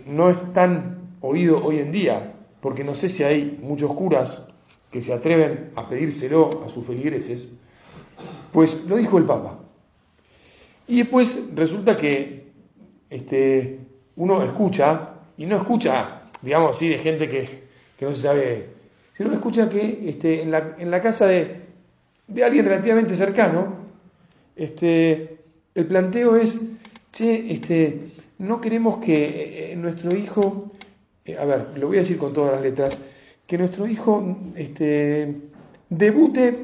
no 0.04 0.28
es 0.28 0.52
tan 0.52 1.14
oído 1.22 1.64
hoy 1.64 1.78
en 1.78 1.90
día, 1.90 2.34
porque 2.60 2.84
no 2.84 2.94
sé 2.94 3.08
si 3.08 3.22
hay 3.22 3.58
muchos 3.62 3.94
curas 3.94 4.46
que 4.90 5.00
se 5.00 5.14
atreven 5.14 5.70
a 5.74 5.88
pedírselo 5.88 6.64
a 6.66 6.68
sus 6.68 6.86
feligreses, 6.86 7.58
pues 8.52 8.84
lo 8.84 8.96
dijo 8.96 9.16
el 9.16 9.24
Papa. 9.24 9.60
Y 10.86 10.98
después 10.98 11.50
resulta 11.54 11.96
que 11.96 12.44
este, 13.10 13.78
uno 14.16 14.42
escucha, 14.42 15.10
y 15.36 15.46
no 15.46 15.56
escucha, 15.56 16.22
digamos 16.42 16.76
así, 16.76 16.88
de 16.88 16.98
gente 16.98 17.28
que, 17.28 17.64
que 17.98 18.04
no 18.04 18.12
se 18.12 18.22
sabe 18.22 18.74
si 19.16 19.22
uno 19.22 19.34
escucha 19.34 19.68
que 19.68 20.08
este, 20.08 20.42
en, 20.42 20.50
la, 20.50 21.00
casa 21.00 21.28
de, 21.28 21.60
alguien 22.44 22.64
relativamente 22.64 23.14
cercano, 23.14 23.76
este, 24.56 25.38
el 25.72 25.86
planteo 25.86 26.34
es, 26.34 26.60
che, 27.12 27.52
este, 27.52 28.10
no 28.38 28.60
queremos 28.60 28.98
que 28.98 29.72
eh, 29.72 29.76
nuestro 29.76 30.16
hijo, 30.16 30.72
eh, 31.24 31.36
a 31.38 31.44
ver, 31.44 31.78
lo 31.78 31.86
voy 31.86 31.98
a 31.98 32.00
decir 32.00 32.18
con 32.18 32.32
todas 32.32 32.54
las 32.54 32.62
letras, 32.62 33.00
que 33.46 33.56
nuestro 33.56 33.86
hijo 33.86 34.36
este, 34.56 35.32
debute, 35.88 36.58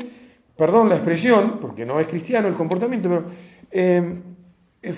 perdón 0.56 0.88
la 0.88 0.96
expresión, 0.96 1.58
porque 1.60 1.86
no 1.86 2.00
es 2.00 2.08
cristiano 2.08 2.48
el 2.48 2.54
comportamiento, 2.54 3.08
pero 3.08 3.24
eh, 3.70 4.22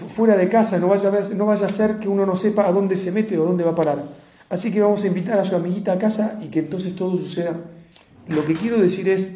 fuera 0.08 0.36
de 0.36 0.48
casa, 0.48 0.78
no 0.78 0.88
vaya, 0.88 1.10
no 1.34 1.50
a 1.50 1.56
ser 1.68 1.98
que 1.98 2.08
uno 2.08 2.24
no 2.24 2.36
sepa 2.36 2.66
a 2.66 2.72
dónde 2.72 2.96
se 2.96 3.12
mete 3.12 3.38
o 3.38 3.44
dónde 3.44 3.64
va 3.64 3.72
a 3.72 3.74
parar. 3.76 4.04
Así 4.48 4.70
que 4.70 4.80
vamos 4.80 5.02
a 5.04 5.06
invitar 5.06 5.38
a 5.38 5.44
su 5.44 5.56
amiguita 5.56 5.92
a 5.92 5.98
casa 5.98 6.38
y 6.42 6.48
que 6.48 6.60
entonces 6.60 6.94
todo 6.94 7.18
suceda. 7.18 7.56
Lo 8.28 8.44
que 8.44 8.54
quiero 8.54 8.78
decir 8.78 9.08
es 9.08 9.32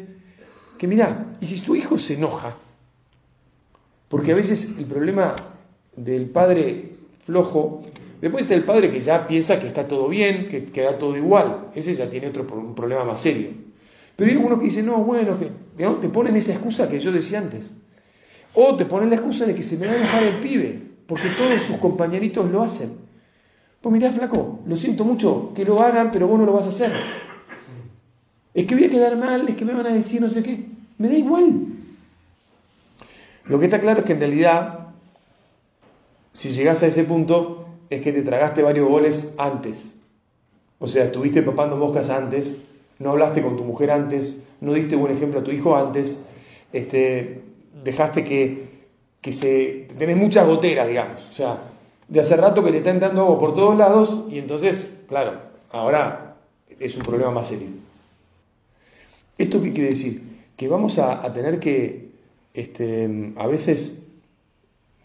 que 0.77 0.87
mira, 0.87 1.25
y 1.41 1.47
si 1.47 1.59
tu 1.61 1.75
hijo 1.75 1.97
se 1.97 2.13
enoja, 2.13 2.55
porque 4.09 4.31
a 4.31 4.35
veces 4.35 4.75
el 4.77 4.85
problema 4.85 5.35
del 5.95 6.29
padre 6.29 6.97
flojo. 7.25 7.83
Después 8.21 8.43
está 8.43 8.55
el 8.55 8.63
padre 8.63 8.89
que 8.89 9.01
ya 9.01 9.27
piensa 9.27 9.59
que 9.59 9.67
está 9.67 9.87
todo 9.87 10.07
bien, 10.07 10.47
que 10.47 10.65
queda 10.65 10.97
todo 10.97 11.17
igual. 11.17 11.67
Ese 11.75 11.93
ya 11.95 12.09
tiene 12.09 12.27
otro 12.27 12.47
un 12.53 12.73
problema 12.73 13.03
más 13.03 13.21
serio. 13.21 13.49
Pero 14.15 14.29
hay 14.29 14.37
algunos 14.37 14.59
que 14.59 14.65
dicen, 14.65 14.85
no, 14.85 15.03
bueno, 15.03 15.37
que 15.37 15.51
te 15.77 16.09
ponen 16.09 16.35
esa 16.35 16.53
excusa 16.53 16.89
que 16.89 16.99
yo 16.99 17.11
decía 17.11 17.39
antes. 17.39 17.71
O 18.53 18.75
te 18.75 18.85
ponen 18.85 19.09
la 19.09 19.15
excusa 19.17 19.45
de 19.45 19.55
que 19.55 19.63
se 19.63 19.77
me 19.77 19.87
va 19.87 19.93
a 19.93 19.97
dejar 19.97 20.23
el 20.23 20.39
pibe, 20.39 20.81
porque 21.07 21.29
todos 21.29 21.61
sus 21.63 21.77
compañeritos 21.77 22.49
lo 22.49 22.63
hacen. 22.63 22.97
Pues 23.81 23.93
mirá, 23.93 24.11
flaco, 24.11 24.59
lo 24.65 24.75
siento 24.77 25.05
mucho 25.05 25.53
que 25.55 25.63
lo 25.63 25.81
hagan, 25.81 26.11
pero 26.11 26.27
vos 26.27 26.39
no 26.39 26.45
lo 26.45 26.53
vas 26.53 26.65
a 26.65 26.69
hacer. 26.69 26.91
Es 28.53 28.65
que 28.65 28.75
voy 28.75 28.85
a 28.85 28.89
quedar 28.89 29.17
mal, 29.17 29.47
es 29.47 29.55
que 29.55 29.65
me 29.65 29.73
van 29.73 29.85
a 29.85 29.93
decir 29.93 30.19
no 30.19 30.29
sé 30.29 30.41
qué. 30.41 30.65
Me 30.97 31.07
da 31.07 31.13
igual. 31.13 31.67
Lo 33.45 33.59
que 33.59 33.65
está 33.65 33.79
claro 33.79 33.99
es 33.99 34.05
que 34.05 34.13
en 34.13 34.19
realidad, 34.19 34.87
si 36.33 36.49
llegas 36.49 36.81
a 36.83 36.87
ese 36.87 37.03
punto, 37.03 37.67
es 37.89 38.01
que 38.01 38.11
te 38.11 38.23
tragaste 38.23 38.63
varios 38.63 38.89
goles 38.89 39.33
antes. 39.37 39.93
O 40.79 40.87
sea, 40.87 41.05
estuviste 41.05 41.41
papando 41.43 41.77
moscas 41.77 42.09
antes, 42.09 42.57
no 42.99 43.11
hablaste 43.11 43.41
con 43.41 43.57
tu 43.57 43.63
mujer 43.63 43.91
antes, 43.91 44.43
no 44.59 44.73
diste 44.73 44.95
buen 44.95 45.15
ejemplo 45.15 45.39
a 45.39 45.43
tu 45.43 45.51
hijo 45.51 45.75
antes, 45.75 46.19
este, 46.73 47.43
dejaste 47.83 48.23
que, 48.23 48.67
que 49.21 49.33
se... 49.33 49.87
tenés 49.97 50.17
muchas 50.17 50.47
goteras, 50.47 50.87
digamos. 50.87 51.27
O 51.29 51.33
sea, 51.33 51.59
de 52.07 52.19
hace 52.19 52.37
rato 52.37 52.63
que 52.63 52.71
te 52.71 52.77
están 52.77 52.99
dando 52.99 53.21
agua 53.21 53.39
por 53.39 53.55
todos 53.55 53.77
lados 53.77 54.25
y 54.29 54.39
entonces, 54.39 55.03
claro, 55.07 55.33
ahora 55.71 56.35
es 56.79 56.95
un 56.95 57.03
problema 57.03 57.31
más 57.31 57.49
serio. 57.49 57.67
¿Esto 59.37 59.61
qué 59.61 59.73
quiere 59.73 59.89
decir? 59.91 60.23
Que 60.55 60.67
vamos 60.67 60.97
a, 60.97 61.31
tener 61.33 61.59
que 61.59 62.09
este, 62.53 63.33
a 63.35 63.45
veces 63.45 64.03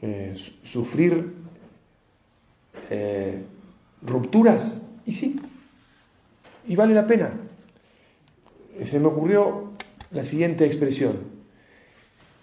eh, 0.01 0.35
sufrir 0.63 1.35
eh, 2.89 3.43
rupturas, 4.03 4.81
y 5.05 5.13
sí, 5.13 5.41
y 6.67 6.77
vale 6.77 6.95
la 6.95 7.07
pena. 7.07 7.33
Se 8.85 8.99
me 8.99 9.07
ocurrió 9.07 9.73
la 10.11 10.25
siguiente 10.25 10.65
expresión. 10.65 11.32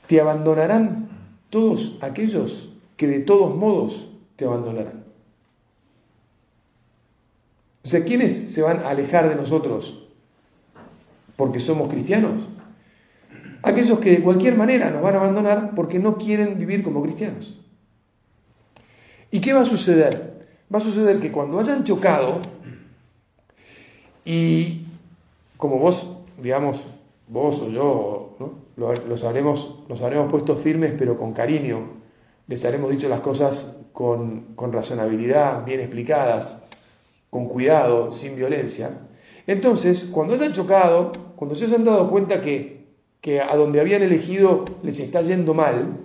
Te 0.09 0.19
abandonarán 0.19 1.07
todos 1.51 1.99
aquellos 2.01 2.73
que 2.97 3.05
de 3.05 3.19
todos 3.19 3.55
modos 3.55 4.09
te 4.37 4.45
abandonarán. 4.45 5.03
O 7.85 7.87
sea, 7.87 8.03
¿quiénes 8.03 8.51
se 8.51 8.63
van 8.63 8.79
a 8.79 8.89
alejar 8.89 9.29
de 9.29 9.35
nosotros 9.35 10.07
porque 11.35 11.59
somos 11.59 11.89
cristianos? 11.89 12.41
Aquellos 13.61 13.99
que 13.99 14.09
de 14.09 14.23
cualquier 14.23 14.57
manera 14.57 14.89
nos 14.89 15.03
van 15.03 15.13
a 15.13 15.19
abandonar 15.19 15.75
porque 15.75 15.99
no 15.99 16.17
quieren 16.17 16.57
vivir 16.57 16.81
como 16.81 17.03
cristianos. 17.03 17.59
¿Y 19.29 19.41
qué 19.41 19.53
va 19.53 19.61
a 19.61 19.65
suceder? 19.65 20.47
Va 20.73 20.79
a 20.79 20.81
suceder 20.81 21.19
que 21.19 21.31
cuando 21.31 21.59
hayan 21.59 21.83
chocado 21.83 22.41
y 24.25 24.87
como 25.55 25.77
vos, 25.77 26.17
digamos, 26.41 26.83
vos 27.27 27.61
o 27.61 27.69
yo, 27.69 28.18
los, 28.79 29.23
habremos, 29.23 29.83
los 29.87 30.01
habremos 30.01 30.31
puesto 30.31 30.55
firmes 30.55 30.93
pero 30.97 31.17
con 31.17 31.33
cariño, 31.33 31.99
les 32.47 32.63
habremos 32.65 32.89
dicho 32.89 33.09
las 33.09 33.19
cosas 33.19 33.85
con, 33.91 34.55
razonabilidad, 34.57 35.65
bien 35.65 35.81
explicadas, 35.81 36.63
con 37.29 37.47
cuidado, 37.47 38.11
sin 38.11 38.35
violencia. 38.35 39.01
Entonces, 39.45 40.05
cuando 40.05 40.35
hayan 40.35 40.53
chocado, 40.53 41.11
cuando 41.35 41.55
se 41.55 41.65
hayan 41.65 41.83
dado 41.83 42.09
cuenta 42.09 42.41
que, 42.41 42.87
que 43.21 43.41
a 43.41 43.55
donde 43.55 43.81
habían 43.81 44.01
elegido 44.01 44.65
les 44.81 44.99
está 44.99 45.21
yendo 45.21 45.53
mal, 45.53 45.97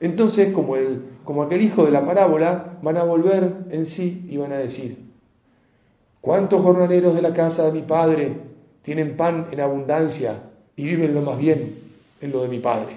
entonces, 0.00 0.52
como, 0.52 0.76
el, 0.76 1.02
como 1.24 1.42
aquel 1.42 1.62
hijo 1.62 1.84
de 1.84 1.90
la 1.90 2.06
parábola, 2.06 2.78
van 2.82 2.96
a 2.96 3.04
volver 3.04 3.64
en 3.70 3.86
sí 3.86 4.26
y 4.28 4.36
van 4.36 4.52
a 4.52 4.58
decir, 4.58 4.98
¿cuántos 6.20 6.62
jornaleros 6.62 7.14
de 7.14 7.22
la 7.22 7.34
casa 7.34 7.66
de 7.66 7.72
mi 7.72 7.82
padre 7.82 8.36
tienen 8.82 9.16
pan 9.16 9.48
en 9.50 9.60
abundancia 9.60 10.42
y 10.76 10.84
viven 10.84 11.14
lo 11.14 11.22
más 11.22 11.38
bien 11.38 11.78
en 12.20 12.32
lo 12.32 12.42
de 12.42 12.48
mi 12.48 12.58
padre? 12.58 12.96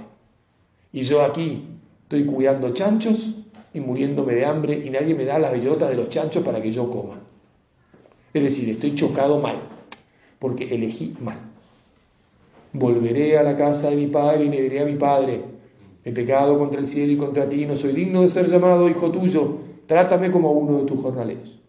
Y 0.94 1.04
yo 1.04 1.22
aquí 1.22 1.63
Estoy 2.08 2.24
cuidando 2.24 2.74
chanchos 2.74 3.36
y 3.74 3.82
muriéndome 3.82 4.34
de 4.34 4.46
hambre 4.46 4.82
y 4.82 4.90
nadie 4.90 5.13
me 5.13 5.26
da 5.26 5.38
las 5.38 5.52
bellotas 5.52 5.90
de 5.90 5.98
los 5.98 6.08
chanchos 6.08 6.42
para 6.42 6.62
que 6.62 6.72
yo 6.72 6.90
coma. 6.90 7.20
Es 8.34 8.44
decir, 8.44 8.70
estoy 8.70 8.96
chocado 8.96 9.42
mal, 9.42 9.58
porque 10.40 10.74
elegí 10.74 11.18
mal. 11.20 11.38
Volveré 12.72 13.38
a 13.38 13.44
la 13.44 13.58
casa 13.58 13.90
de 13.90 13.98
mi 13.98 14.08
padre 14.08 14.46
y 14.46 14.50
me 14.50 14.62
diré 14.62 14.80
a 14.80 14.86
mi 14.86 14.96
padre, 14.96 15.42
he 16.06 16.13
pecado 16.13 16.58
contra 16.58 16.80
el 16.80 16.88
cielo 16.88 17.12
y 17.12 17.18
contra 17.18 17.50
ti, 17.50 17.66
no 17.66 17.76
soy 17.76 17.92
digno 17.92 18.22
de 18.22 18.30
ser 18.30 18.50
llamado 18.50 18.88
hijo 18.88 19.12
tuyo, 19.12 19.58
trátame 19.86 20.32
como 20.32 20.54
uno 20.54 20.78
de 20.78 20.86
tus 20.86 21.02
jornaleros. 21.02 21.60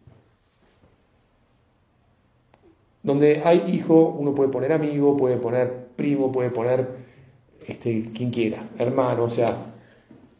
Donde 3.02 3.42
hay 3.44 3.64
hijo, 3.74 4.14
uno 4.16 4.36
puede 4.36 4.50
poner 4.50 4.70
amigo, 4.70 5.16
puede 5.16 5.36
poner 5.38 5.87
primo, 5.98 6.30
puede 6.30 6.50
poner 6.50 6.88
este, 7.66 8.10
quien 8.14 8.30
quiera, 8.30 8.70
hermano, 8.78 9.24
o 9.24 9.30
sea, 9.30 9.74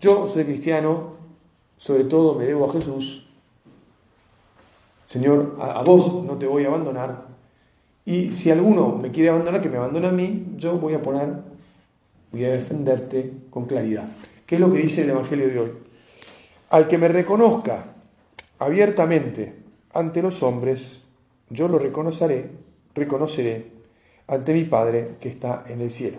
yo 0.01 0.29
soy 0.29 0.45
cristiano, 0.45 1.17
sobre 1.77 2.05
todo 2.05 2.37
me 2.37 2.47
debo 2.47 2.71
a 2.71 2.73
Jesús. 2.73 3.29
Señor, 5.07 5.57
a, 5.61 5.83
vos 5.83 6.25
no 6.25 6.39
te 6.39 6.47
voy 6.47 6.65
a 6.65 6.69
abandonar. 6.69 7.27
Y 8.05 8.33
si 8.35 8.51
alguno 8.51 8.97
me 8.97 9.11
quiere 9.11 9.31
abandonar, 9.31 9.61
que 9.61 9.69
me 9.69 9.79
abandone 9.79 10.07
a 10.07 10.13
mí, 10.13 10.55
yo 10.57 10.79
voy 10.79 10.95
a 10.95 11.03
poner, 11.03 11.29
voy 12.31 12.45
a 12.45 12.53
defenderte 12.53 13.33
con 13.51 13.67
claridad. 13.67 14.09
¿Qué 14.47 14.55
es 14.55 14.61
lo 14.61 14.73
que 14.73 14.79
dice 14.79 15.03
el 15.03 15.11
Evangelio 15.11 15.49
de 15.49 15.59
hoy? 15.59 15.73
Al 16.71 16.87
que 16.87 16.99
me 16.99 17.09
reconozca 17.09 17.95
abiertamente 18.61 19.57
ante 19.93 20.23
los 20.23 20.43
hombres, 20.43 21.05
yo 21.51 21.67
lo 21.67 21.79
reconoceré, 21.79 22.51
reconoceré 22.95 23.78
ante 24.29 24.53
mi 24.53 24.65
Padre 24.65 25.17
que 25.21 25.31
está 25.31 25.65
en 25.67 25.81
el 25.81 25.91
cielo. 25.91 26.19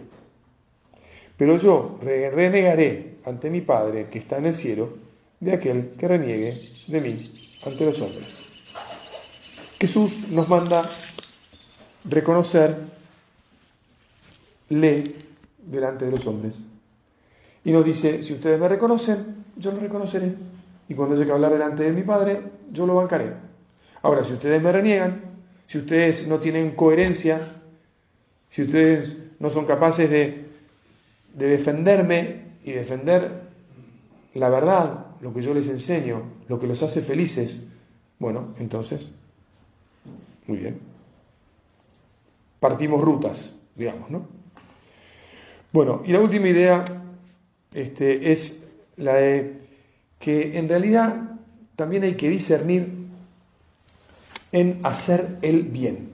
Pero 1.37 1.57
yo 1.57 1.97
renegaré 2.01 3.19
ante 3.23 3.49
mi 3.49 3.61
Padre 3.61 4.07
que 4.09 4.19
está 4.19 4.37
en 4.37 4.47
el 4.47 4.55
cielo 4.55 4.89
de 5.39 5.53
aquel 5.53 5.91
que 5.97 6.07
reniegue 6.07 6.61
de 6.87 7.01
mí 7.01 7.31
ante 7.65 7.85
los 7.85 8.01
hombres. 8.01 8.45
Jesús 9.79 10.29
nos 10.29 10.49
manda 10.49 10.81
reconocerle 12.03 12.89
delante 14.69 16.05
de 16.05 16.11
los 16.11 16.27
hombres. 16.27 16.59
Y 17.63 17.71
nos 17.71 17.85
dice, 17.85 18.23
si 18.23 18.33
ustedes 18.33 18.59
me 18.59 18.67
reconocen, 18.67 19.45
yo 19.55 19.71
lo 19.71 19.79
reconoceré. 19.79 20.33
Y 20.89 20.95
cuando 20.95 21.15
llegue 21.15 21.31
a 21.31 21.35
hablar 21.35 21.53
delante 21.53 21.83
de 21.83 21.91
mi 21.91 22.03
Padre, 22.03 22.41
yo 22.71 22.85
lo 22.85 22.95
bancaré. 22.95 23.33
Ahora, 24.01 24.23
si 24.23 24.33
ustedes 24.33 24.61
me 24.61 24.71
reniegan, 24.71 25.21
si 25.67 25.77
ustedes 25.77 26.27
no 26.27 26.39
tienen 26.39 26.75
coherencia, 26.75 27.58
si 28.51 28.63
ustedes 28.63 29.17
no 29.39 29.49
son 29.49 29.65
capaces 29.65 30.09
de 30.09 30.49
de 31.33 31.47
defenderme 31.47 32.41
y 32.63 32.71
defender 32.71 33.49
la 34.35 34.49
verdad, 34.49 35.07
lo 35.21 35.33
que 35.33 35.41
yo 35.41 35.53
les 35.53 35.67
enseño, 35.67 36.23
lo 36.47 36.59
que 36.59 36.67
los 36.67 36.81
hace 36.83 37.01
felices, 37.01 37.67
bueno, 38.19 38.53
entonces, 38.59 39.09
muy 40.45 40.57
bien. 40.57 40.79
Partimos 42.59 43.01
rutas, 43.01 43.59
digamos, 43.75 44.09
¿no? 44.09 44.27
Bueno, 45.71 46.01
y 46.05 46.11
la 46.11 46.19
última 46.19 46.47
idea 46.47 46.85
este, 47.73 48.31
es 48.31 48.63
la 48.97 49.15
de 49.15 49.59
que 50.19 50.57
en 50.57 50.67
realidad 50.67 51.37
también 51.75 52.03
hay 52.03 52.15
que 52.15 52.29
discernir 52.29 53.07
en 54.51 54.79
hacer 54.83 55.37
el 55.41 55.63
bien. 55.63 56.11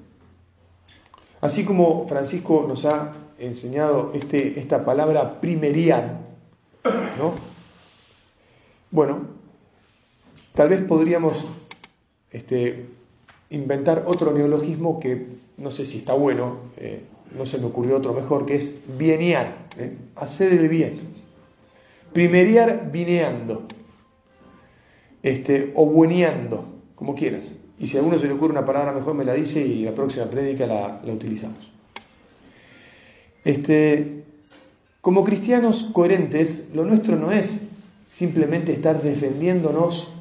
Así 1.45 1.63
como 1.63 2.07
Francisco 2.07 2.65
nos 2.67 2.85
ha 2.85 3.13
enseñado 3.37 4.13
este, 4.15 4.59
esta 4.59 4.83
palabra 4.83 5.39
primerial, 5.39 6.21
¿no? 7.19 7.35
Bueno, 8.89 9.27
tal 10.55 10.69
vez 10.69 10.81
podríamos 10.81 11.45
este, 12.31 12.87
inventar 13.51 14.05
otro 14.07 14.31
neologismo 14.31 14.99
que 14.99 15.37
no 15.57 15.69
sé 15.69 15.85
si 15.85 15.99
está 15.99 16.15
bueno, 16.15 16.61
eh, 16.77 17.03
no 17.37 17.45
se 17.45 17.59
me 17.59 17.67
ocurrió 17.67 17.97
otro 17.97 18.13
mejor, 18.13 18.47
que 18.47 18.55
es 18.55 18.81
bieniar, 18.97 19.67
¿eh? 19.77 19.95
hacer 20.15 20.51
el 20.51 20.67
bien. 20.67 20.99
Primeriar 22.11 22.89
vineando, 22.91 23.67
este, 25.21 25.73
o 25.75 25.85
bueneando, 25.85 26.65
como 26.95 27.13
quieras. 27.13 27.51
Y 27.79 27.87
si 27.87 27.97
a 27.97 28.01
uno 28.01 28.17
se 28.17 28.27
le 28.27 28.33
ocurre 28.33 28.51
una 28.51 28.65
palabra 28.65 28.93
mejor, 28.93 29.13
me 29.15 29.25
la 29.25 29.33
dice 29.33 29.59
y 29.59 29.83
la 29.83 29.93
próxima 29.93 30.25
prédica 30.25 30.65
la 30.65 31.13
utilizamos. 31.13 31.71
Este, 33.43 34.23
como 35.01 35.23
cristianos 35.23 35.83
coherentes, 35.93 36.71
lo 36.73 36.83
nuestro 36.83 37.15
no 37.15 37.31
es 37.31 37.69
simplemente 38.07 38.71
estar 38.71 39.03
defendiéndonos 39.03 40.11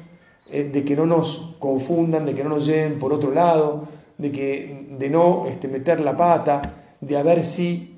eh, 0.51 0.69
de 0.71 0.85
que 0.85 0.95
no 0.95 1.07
nos 1.07 1.55
confundan, 1.57 2.27
de 2.27 2.35
que 2.35 2.43
no 2.43 2.51
nos 2.51 2.67
lleven 2.67 2.99
por 2.99 3.11
otro 3.11 3.31
lado, 3.31 3.87
de, 4.19 4.31
que, 4.31 4.85
de 4.91 5.09
no 5.09 5.47
este, 5.47 5.67
meter 5.67 6.01
la 6.01 6.15
pata, 6.15 6.83
de 7.01 7.17
a 7.17 7.23
ver 7.23 7.45
si, 7.45 7.97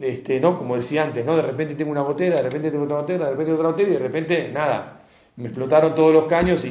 este, 0.00 0.38
¿no? 0.38 0.56
como 0.56 0.76
decía 0.76 1.02
antes, 1.02 1.26
¿no? 1.26 1.34
de 1.34 1.42
repente 1.42 1.74
tengo 1.74 1.90
una 1.90 2.02
gotera, 2.02 2.36
de 2.36 2.42
repente 2.42 2.70
tengo 2.70 2.84
otra 2.84 3.00
gotera, 3.00 3.24
de 3.24 3.30
repente 3.32 3.52
otra 3.52 3.70
gotera 3.70 3.88
y 3.88 3.92
de 3.94 3.98
repente 3.98 4.50
nada. 4.54 5.02
me 5.34 5.46
explotaron 5.46 5.96
todos 5.96 6.12
los 6.14 6.26
caños 6.26 6.64
y, 6.64 6.68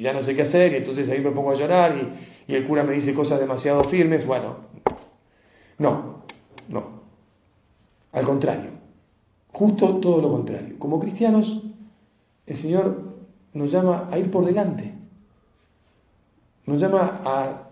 ya 0.00 0.12
no 0.12 0.22
sé 0.22 0.34
qué 0.34 0.42
hacer, 0.42 0.72
y 0.72 0.76
entonces 0.76 1.08
ahí 1.08 1.20
me 1.20 1.30
pongo 1.30 1.52
a 1.52 1.56
llorar 1.56 1.94
y, 1.96 2.52
y 2.52 2.54
el 2.54 2.66
cura 2.66 2.82
me 2.82 2.94
dice 2.94 3.14
cosas 3.14 3.40
demasiado 3.40 3.84
firmes. 3.84 4.26
Bueno, 4.26 4.56
no, 5.78 6.22
no. 6.68 6.96
Al 8.12 8.24
contrario, 8.24 8.70
justo 9.52 9.96
todo 9.96 10.20
lo 10.22 10.30
contrario. 10.30 10.78
Como 10.78 11.00
cristianos, 11.00 11.62
el 12.46 12.56
Señor 12.56 13.14
nos 13.52 13.70
llama 13.70 14.08
a 14.10 14.18
ir 14.18 14.30
por 14.30 14.44
delante, 14.44 14.92
nos 16.66 16.80
llama 16.80 17.20
a, 17.24 17.68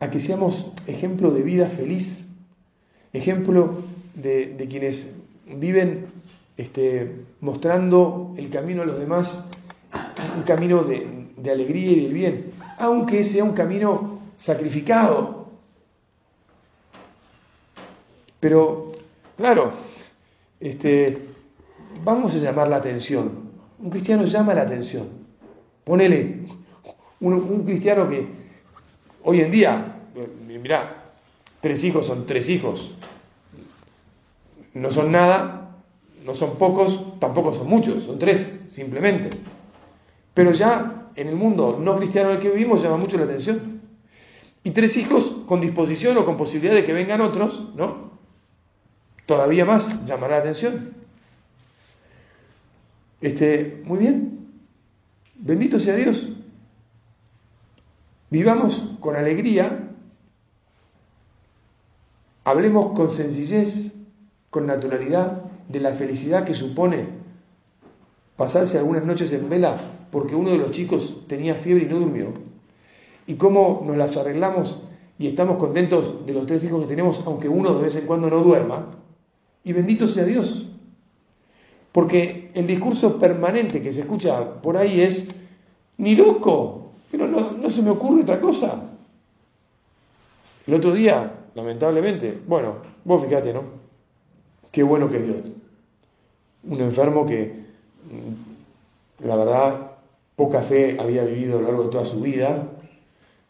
a 0.00 0.10
que 0.10 0.20
seamos 0.20 0.72
ejemplo 0.86 1.30
de 1.30 1.42
vida 1.42 1.66
feliz, 1.66 2.28
ejemplo 3.12 3.82
de, 4.14 4.66
quienes 4.68 5.16
viven 5.46 6.06
este, 6.56 7.24
mostrando 7.40 8.34
el 8.36 8.50
camino 8.50 8.82
a 8.82 8.86
los 8.86 8.98
demás, 8.98 9.50
un 10.36 10.42
camino 10.42 10.82
de, 10.84 11.50
alegría 11.50 11.92
y 11.92 12.00
del 12.02 12.12
bien, 12.12 12.52
aunque 12.78 13.24
sea 13.24 13.44
un 13.44 13.52
camino 13.52 14.20
sacrificado. 14.38 15.48
Pero, 18.40 18.92
claro, 19.36 19.72
este, 20.60 21.28
vamos 22.04 22.34
a 22.34 22.38
llamar 22.38 22.68
la 22.68 22.76
atención. 22.76 23.50
Un 23.78 23.90
cristiano 23.90 24.24
llama 24.24 24.54
la 24.54 24.62
atención. 24.62 25.08
Ponele, 25.84 26.46
un, 27.20 27.64
cristiano 27.64 28.08
que 28.08 28.26
hoy 29.24 29.40
en 29.40 29.50
día, 29.50 29.96
mirá, 30.46 31.12
tres 31.60 31.82
hijos 31.84 32.06
son 32.06 32.26
tres 32.26 32.48
hijos. 32.48 32.96
No 34.74 34.90
son 34.90 35.12
nada, 35.12 35.76
no 36.24 36.34
son 36.34 36.56
pocos, 36.56 37.18
tampoco 37.18 37.52
son 37.54 37.68
muchos, 37.68 38.04
son 38.04 38.18
tres, 38.18 38.64
simplemente. 38.72 39.30
Pero 40.34 40.52
ya 40.52 41.10
en 41.14 41.28
el 41.28 41.36
mundo 41.36 41.78
no 41.80 41.96
cristiano 41.98 42.30
en 42.30 42.36
el 42.36 42.42
que 42.42 42.50
vivimos 42.50 42.82
llama 42.82 42.96
mucho 42.96 43.18
la 43.18 43.24
atención. 43.24 43.80
Y 44.64 44.70
tres 44.70 44.96
hijos 44.96 45.42
con 45.46 45.60
disposición 45.60 46.16
o 46.16 46.24
con 46.24 46.36
posibilidad 46.36 46.74
de 46.74 46.84
que 46.84 46.92
vengan 46.92 47.20
otros, 47.20 47.72
¿no? 47.74 48.12
Todavía 49.26 49.64
más 49.64 50.04
llamará 50.04 50.36
la 50.36 50.42
atención. 50.42 50.94
Este, 53.20 53.82
muy 53.84 53.98
bien. 53.98 54.48
Bendito 55.36 55.78
sea 55.78 55.96
Dios. 55.96 56.28
Vivamos 58.30 58.96
con 59.00 59.16
alegría. 59.16 59.90
Hablemos 62.44 62.96
con 62.96 63.10
sencillez, 63.10 63.92
con 64.50 64.66
naturalidad, 64.66 65.42
de 65.68 65.80
la 65.80 65.92
felicidad 65.92 66.44
que 66.44 66.54
supone 66.54 67.21
pasarse 68.36 68.78
algunas 68.78 69.04
noches 69.04 69.32
en 69.32 69.48
vela 69.48 69.92
porque 70.10 70.34
uno 70.34 70.50
de 70.50 70.58
los 70.58 70.72
chicos 70.72 71.22
tenía 71.26 71.54
fiebre 71.54 71.84
y 71.84 71.88
no 71.88 71.98
durmió. 71.98 72.26
Y 73.26 73.34
cómo 73.34 73.82
nos 73.86 73.96
las 73.96 74.16
arreglamos 74.16 74.80
y 75.18 75.28
estamos 75.28 75.56
contentos 75.56 76.26
de 76.26 76.34
los 76.34 76.46
tres 76.46 76.62
hijos 76.64 76.82
que 76.82 76.88
tenemos, 76.88 77.22
aunque 77.26 77.48
uno 77.48 77.74
de 77.74 77.84
vez 77.84 77.96
en 77.96 78.06
cuando 78.06 78.28
no 78.28 78.42
duerma. 78.42 78.88
Y 79.64 79.72
bendito 79.72 80.06
sea 80.06 80.24
Dios. 80.24 80.68
Porque 81.92 82.50
el 82.54 82.66
discurso 82.66 83.18
permanente 83.18 83.82
que 83.82 83.92
se 83.92 84.00
escucha 84.00 84.60
por 84.60 84.76
ahí 84.76 85.00
es, 85.00 85.34
ni 85.98 86.16
loco, 86.16 86.92
pero 87.10 87.28
no, 87.28 87.70
se 87.70 87.82
me 87.82 87.90
ocurre 87.90 88.22
otra 88.22 88.40
cosa. 88.40 88.82
El 90.66 90.74
otro 90.74 90.92
día, 90.92 91.32
lamentablemente, 91.54 92.38
bueno, 92.46 92.76
vos 93.04 93.24
fíjate, 93.24 93.52
¿no? 93.52 93.62
Qué 94.70 94.82
bueno 94.82 95.10
que 95.10 95.18
Dios. 95.18 95.36
Un 96.64 96.80
enfermo 96.80 97.26
que, 97.26 97.61
la 99.24 99.36
verdad, 99.36 99.92
poca 100.36 100.62
fe 100.62 100.96
había 100.98 101.24
vivido 101.24 101.58
a 101.58 101.62
lo 101.62 101.68
largo 101.68 101.84
de 101.84 101.90
toda 101.90 102.04
su 102.04 102.20
vida, 102.20 102.68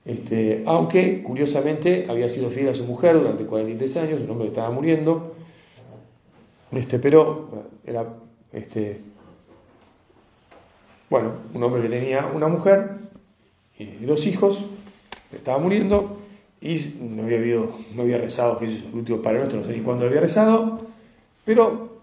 este, 0.05 0.65
aunque 0.67 1.23
curiosamente 1.23 2.07
había 2.09 2.29
sido 2.29 2.51
fiel 2.51 2.69
a 2.69 2.75
su 2.75 2.85
mujer 2.85 3.19
durante 3.19 3.47
43 3.47 3.97
años, 3.99 4.21
un 4.21 4.31
hombre 4.31 4.47
que 4.47 4.53
estaba 4.53 4.71
muriendo, 4.71 5.35
este, 6.73 6.99
pero 6.99 7.49
era 7.87 8.07
este, 8.53 9.01
bueno, 11.09 11.33
un 11.55 11.63
hombre 11.63 11.83
que 11.83 11.89
tenía 11.89 12.27
una 12.35 12.49
mujer 12.49 12.91
y 13.79 14.05
dos 14.05 14.27
hijos, 14.27 14.67
estaba 15.33 15.59
muriendo 15.59 16.19
y 16.61 16.79
no 17.01 17.25
había, 17.25 17.39
habido, 17.39 17.73
no 17.95 18.03
había 18.03 18.19
rezado, 18.19 18.59
que 18.59 18.67
es 18.67 18.83
el 18.85 18.95
último 18.95 19.21
Padre 19.21 19.45
no 19.45 19.65
sé 19.65 19.73
ni 19.73 19.81
cuándo 19.81 20.07
había 20.07 20.21
rezado, 20.21 20.79
pero 21.45 22.01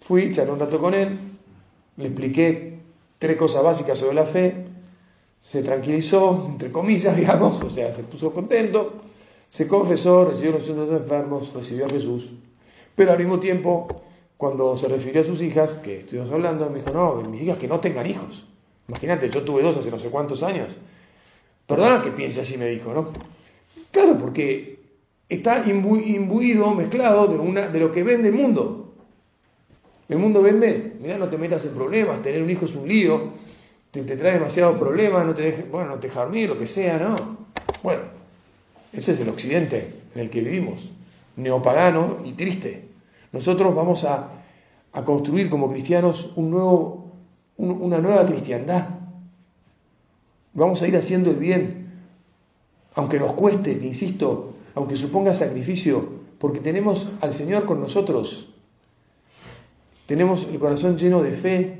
fui, 0.00 0.32
charlé 0.32 0.52
un 0.52 0.60
rato 0.60 0.78
con 0.78 0.94
él, 0.94 1.29
le 2.00 2.08
expliqué 2.08 2.78
tres 3.18 3.36
cosas 3.36 3.62
básicas 3.62 3.98
sobre 3.98 4.14
la 4.14 4.24
fe, 4.24 4.66
se 5.40 5.62
tranquilizó, 5.62 6.46
entre 6.48 6.72
comillas, 6.72 7.16
digamos, 7.18 7.62
o 7.62 7.70
sea, 7.70 7.94
se 7.94 8.02
puso 8.02 8.32
contento, 8.32 8.94
se 9.48 9.68
confesó, 9.68 10.24
recibió 10.24 10.52
los 10.52 10.68
enfermos, 10.68 11.52
recibió 11.52 11.86
a 11.86 11.90
Jesús, 11.90 12.30
pero 12.94 13.12
al 13.12 13.18
mismo 13.18 13.38
tiempo 13.38 14.02
cuando 14.40 14.74
se 14.78 14.88
refirió 14.88 15.20
a 15.20 15.24
sus 15.24 15.42
hijas, 15.42 15.70
que 15.82 16.00
estuvimos 16.00 16.32
hablando, 16.32 16.70
me 16.70 16.78
dijo, 16.78 16.90
no, 16.92 17.16
mis 17.16 17.42
hijas 17.42 17.58
que 17.58 17.68
no 17.68 17.78
tengan 17.78 18.06
hijos. 18.06 18.46
Imagínate, 18.88 19.28
yo 19.28 19.42
tuve 19.42 19.62
dos 19.62 19.76
hace 19.76 19.90
no 19.90 19.98
sé 19.98 20.08
cuántos 20.08 20.42
años. 20.42 20.68
Perdona 21.66 22.00
que 22.00 22.10
piense 22.10 22.40
así, 22.40 22.56
me 22.56 22.66
dijo, 22.70 22.90
¿no? 22.94 23.10
Claro, 23.90 24.16
porque 24.18 24.78
está 25.28 25.62
imbuido, 25.68 26.74
mezclado 26.74 27.26
de, 27.26 27.38
una, 27.38 27.68
de 27.68 27.80
lo 27.80 27.92
que 27.92 28.02
vende 28.02 28.30
el 28.30 28.34
mundo. 28.34 28.79
El 30.10 30.18
mundo 30.18 30.42
vende, 30.42 30.96
mira, 31.00 31.16
no 31.18 31.28
te 31.28 31.38
metas 31.38 31.64
en 31.64 31.72
problemas, 31.72 32.20
tener 32.20 32.42
un 32.42 32.50
hijo 32.50 32.64
es 32.64 32.74
un 32.74 32.88
lío, 32.88 33.30
te, 33.92 34.02
trae 34.02 34.32
demasiados 34.32 34.76
problemas, 34.76 35.24
no 35.24 35.36
te 35.36 35.42
deje, 35.42 35.62
bueno, 35.70 35.90
no 35.90 36.00
te 36.00 36.08
deja 36.08 36.26
lo 36.26 36.58
que 36.58 36.66
sea, 36.66 36.98
¿no? 36.98 37.46
Bueno, 37.84 38.02
ese 38.92 39.12
es 39.12 39.20
el 39.20 39.28
occidente 39.28 40.02
en 40.12 40.20
el 40.20 40.28
que 40.28 40.40
vivimos, 40.40 40.90
neopagano 41.36 42.18
y 42.24 42.32
triste. 42.32 42.88
Nosotros 43.30 43.72
vamos 43.72 44.02
a, 44.02 44.30
construir 45.04 45.48
como 45.48 45.70
cristianos 45.70 46.32
un 46.34 46.50
nuevo, 46.50 47.12
una 47.56 47.98
nueva 47.98 48.26
cristiandad. 48.26 48.88
Vamos 50.54 50.82
a 50.82 50.88
ir 50.88 50.96
haciendo 50.96 51.30
el 51.30 51.36
bien, 51.36 51.92
aunque 52.96 53.20
nos 53.20 53.34
cueste, 53.34 53.70
insisto, 53.70 54.54
aunque 54.74 54.96
suponga 54.96 55.34
sacrificio, 55.34 56.04
porque 56.40 56.58
tenemos 56.58 57.08
al 57.20 57.32
Señor 57.32 57.64
con 57.64 57.80
nosotros. 57.80 58.49
Tenemos 60.10 60.42
el 60.42 60.58
corazón 60.58 60.98
lleno 60.98 61.22
de 61.22 61.30
fe, 61.30 61.78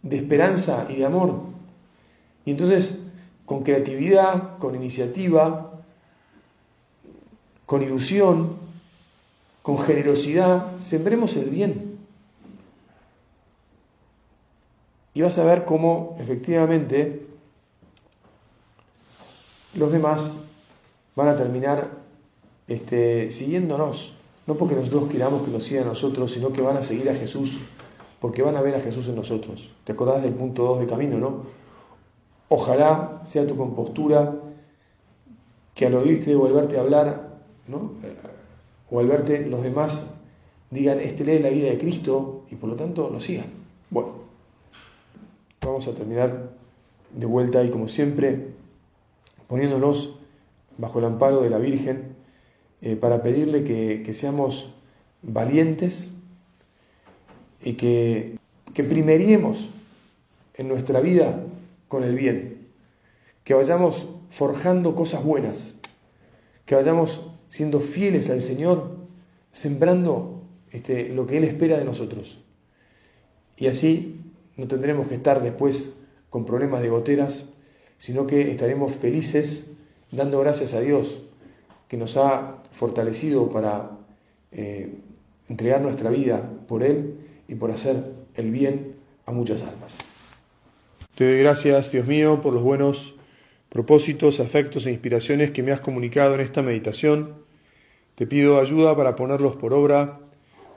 de 0.00 0.16
esperanza 0.18 0.86
y 0.88 0.98
de 0.98 1.04
amor. 1.04 1.40
Y 2.44 2.52
entonces, 2.52 3.02
con 3.44 3.64
creatividad, 3.64 4.56
con 4.58 4.76
iniciativa, 4.76 5.82
con 7.66 7.82
ilusión, 7.82 8.56
con 9.62 9.78
generosidad, 9.78 10.78
sembremos 10.78 11.36
el 11.36 11.50
bien. 11.50 11.98
Y 15.14 15.22
vas 15.22 15.36
a 15.36 15.44
ver 15.44 15.64
cómo 15.64 16.16
efectivamente 16.20 17.26
los 19.74 19.90
demás 19.90 20.36
van 21.16 21.30
a 21.30 21.36
terminar 21.36 21.90
este, 22.68 23.32
siguiéndonos. 23.32 24.15
No 24.46 24.54
porque 24.54 24.74
nosotros 24.74 25.08
queramos 25.08 25.42
que 25.42 25.50
nos 25.50 25.64
sigan 25.64 25.84
a 25.84 25.88
nosotros, 25.88 26.32
sino 26.32 26.52
que 26.52 26.60
van 26.60 26.76
a 26.76 26.82
seguir 26.82 27.10
a 27.10 27.14
Jesús, 27.14 27.58
porque 28.20 28.42
van 28.42 28.56
a 28.56 28.60
ver 28.60 28.76
a 28.76 28.80
Jesús 28.80 29.08
en 29.08 29.16
nosotros. 29.16 29.70
¿Te 29.84 29.92
acordás 29.92 30.22
del 30.22 30.34
punto 30.34 30.64
2 30.64 30.80
de 30.80 30.86
camino, 30.86 31.18
no? 31.18 31.42
Ojalá 32.48 33.22
sea 33.26 33.46
tu 33.46 33.56
compostura 33.56 34.36
que 35.74 35.86
al 35.86 35.94
oírte 35.94 36.34
o 36.36 36.46
al 36.46 36.52
verte 36.52 36.78
hablar, 36.78 37.38
¿no? 37.66 37.90
o 38.90 39.00
al 39.00 39.08
verte 39.08 39.46
los 39.46 39.62
demás 39.62 40.12
digan, 40.70 41.00
este 41.00 41.24
lee 41.24 41.38
la 41.38 41.50
vida 41.50 41.68
de 41.68 41.78
Cristo 41.78 42.44
y 42.50 42.56
por 42.56 42.70
lo 42.70 42.76
tanto 42.76 43.10
lo 43.10 43.20
sigan. 43.20 43.46
Bueno, 43.90 44.10
vamos 45.60 45.86
a 45.88 45.92
terminar 45.92 46.50
de 47.12 47.26
vuelta 47.26 47.62
y 47.64 47.70
como 47.70 47.88
siempre 47.88 48.48
poniéndonos 49.48 50.18
bajo 50.78 50.98
el 50.98 51.06
amparo 51.06 51.40
de 51.42 51.50
la 51.50 51.58
Virgen 51.58 52.15
eh, 52.86 52.94
para 52.94 53.20
pedirle 53.20 53.64
que, 53.64 54.14
seamos 54.14 54.72
valientes 55.20 56.08
y 57.60 57.72
que, 57.72 58.38
que 58.74 58.84
primeriemos 58.84 59.70
en 60.54 60.68
nuestra 60.68 61.00
vida 61.00 61.42
con 61.88 62.04
el 62.04 62.14
bien, 62.14 62.68
que 63.42 63.54
vayamos 63.54 64.06
forjando 64.30 64.94
cosas 64.94 65.24
buenas, 65.24 65.80
que 66.64 66.76
vayamos 66.76 67.28
siendo 67.50 67.80
fieles 67.80 68.30
al 68.30 68.40
Señor, 68.40 68.98
sembrando 69.50 70.44
este, 70.70 71.08
lo 71.08 71.26
que 71.26 71.38
Él 71.38 71.42
espera 71.42 71.78
de 71.78 71.84
nosotros. 71.84 72.38
Y 73.56 73.66
así 73.66 74.20
no 74.56 74.68
tendremos 74.68 75.08
que 75.08 75.16
estar 75.16 75.42
después 75.42 75.98
con 76.30 76.46
problemas 76.46 76.82
de 76.82 76.90
goteras, 76.90 77.46
sino 77.98 78.28
que 78.28 78.52
estaremos 78.52 78.92
felices 78.92 79.72
dando 80.12 80.38
gracias 80.38 80.72
a 80.72 80.80
Dios 80.80 81.25
que 81.88 81.96
nos 81.96 82.16
ha 82.16 82.62
fortalecido 82.72 83.50
para 83.50 83.90
eh, 84.52 84.94
entregar 85.48 85.80
nuestra 85.80 86.10
vida 86.10 86.42
por 86.66 86.82
Él 86.82 87.18
y 87.48 87.54
por 87.54 87.70
hacer 87.70 88.14
el 88.34 88.50
bien 88.50 88.96
a 89.24 89.32
muchas 89.32 89.62
almas. 89.62 89.98
Te 91.14 91.24
doy 91.24 91.38
gracias, 91.38 91.90
Dios 91.92 92.06
mío, 92.06 92.40
por 92.42 92.52
los 92.52 92.62
buenos 92.62 93.14
propósitos, 93.68 94.40
afectos 94.40 94.86
e 94.86 94.90
inspiraciones 94.90 95.50
que 95.50 95.62
me 95.62 95.72
has 95.72 95.80
comunicado 95.80 96.34
en 96.34 96.40
esta 96.40 96.62
meditación. 96.62 97.34
Te 98.14 98.26
pido 98.26 98.60
ayuda 98.60 98.96
para 98.96 99.16
ponerlos 99.16 99.56
por 99.56 99.72
obra. 99.72 100.20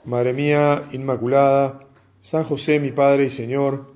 Madre 0.04 0.32
mía 0.32 0.88
Inmaculada, 0.92 1.80
San 2.22 2.44
José, 2.44 2.80
mi 2.80 2.90
Padre 2.90 3.26
y 3.26 3.30
Señor, 3.30 3.92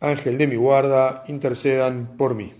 Ángel 0.00 0.38
de 0.38 0.46
mi 0.46 0.56
guarda, 0.56 1.24
intercedan 1.28 2.16
por 2.16 2.34
mí. 2.34 2.52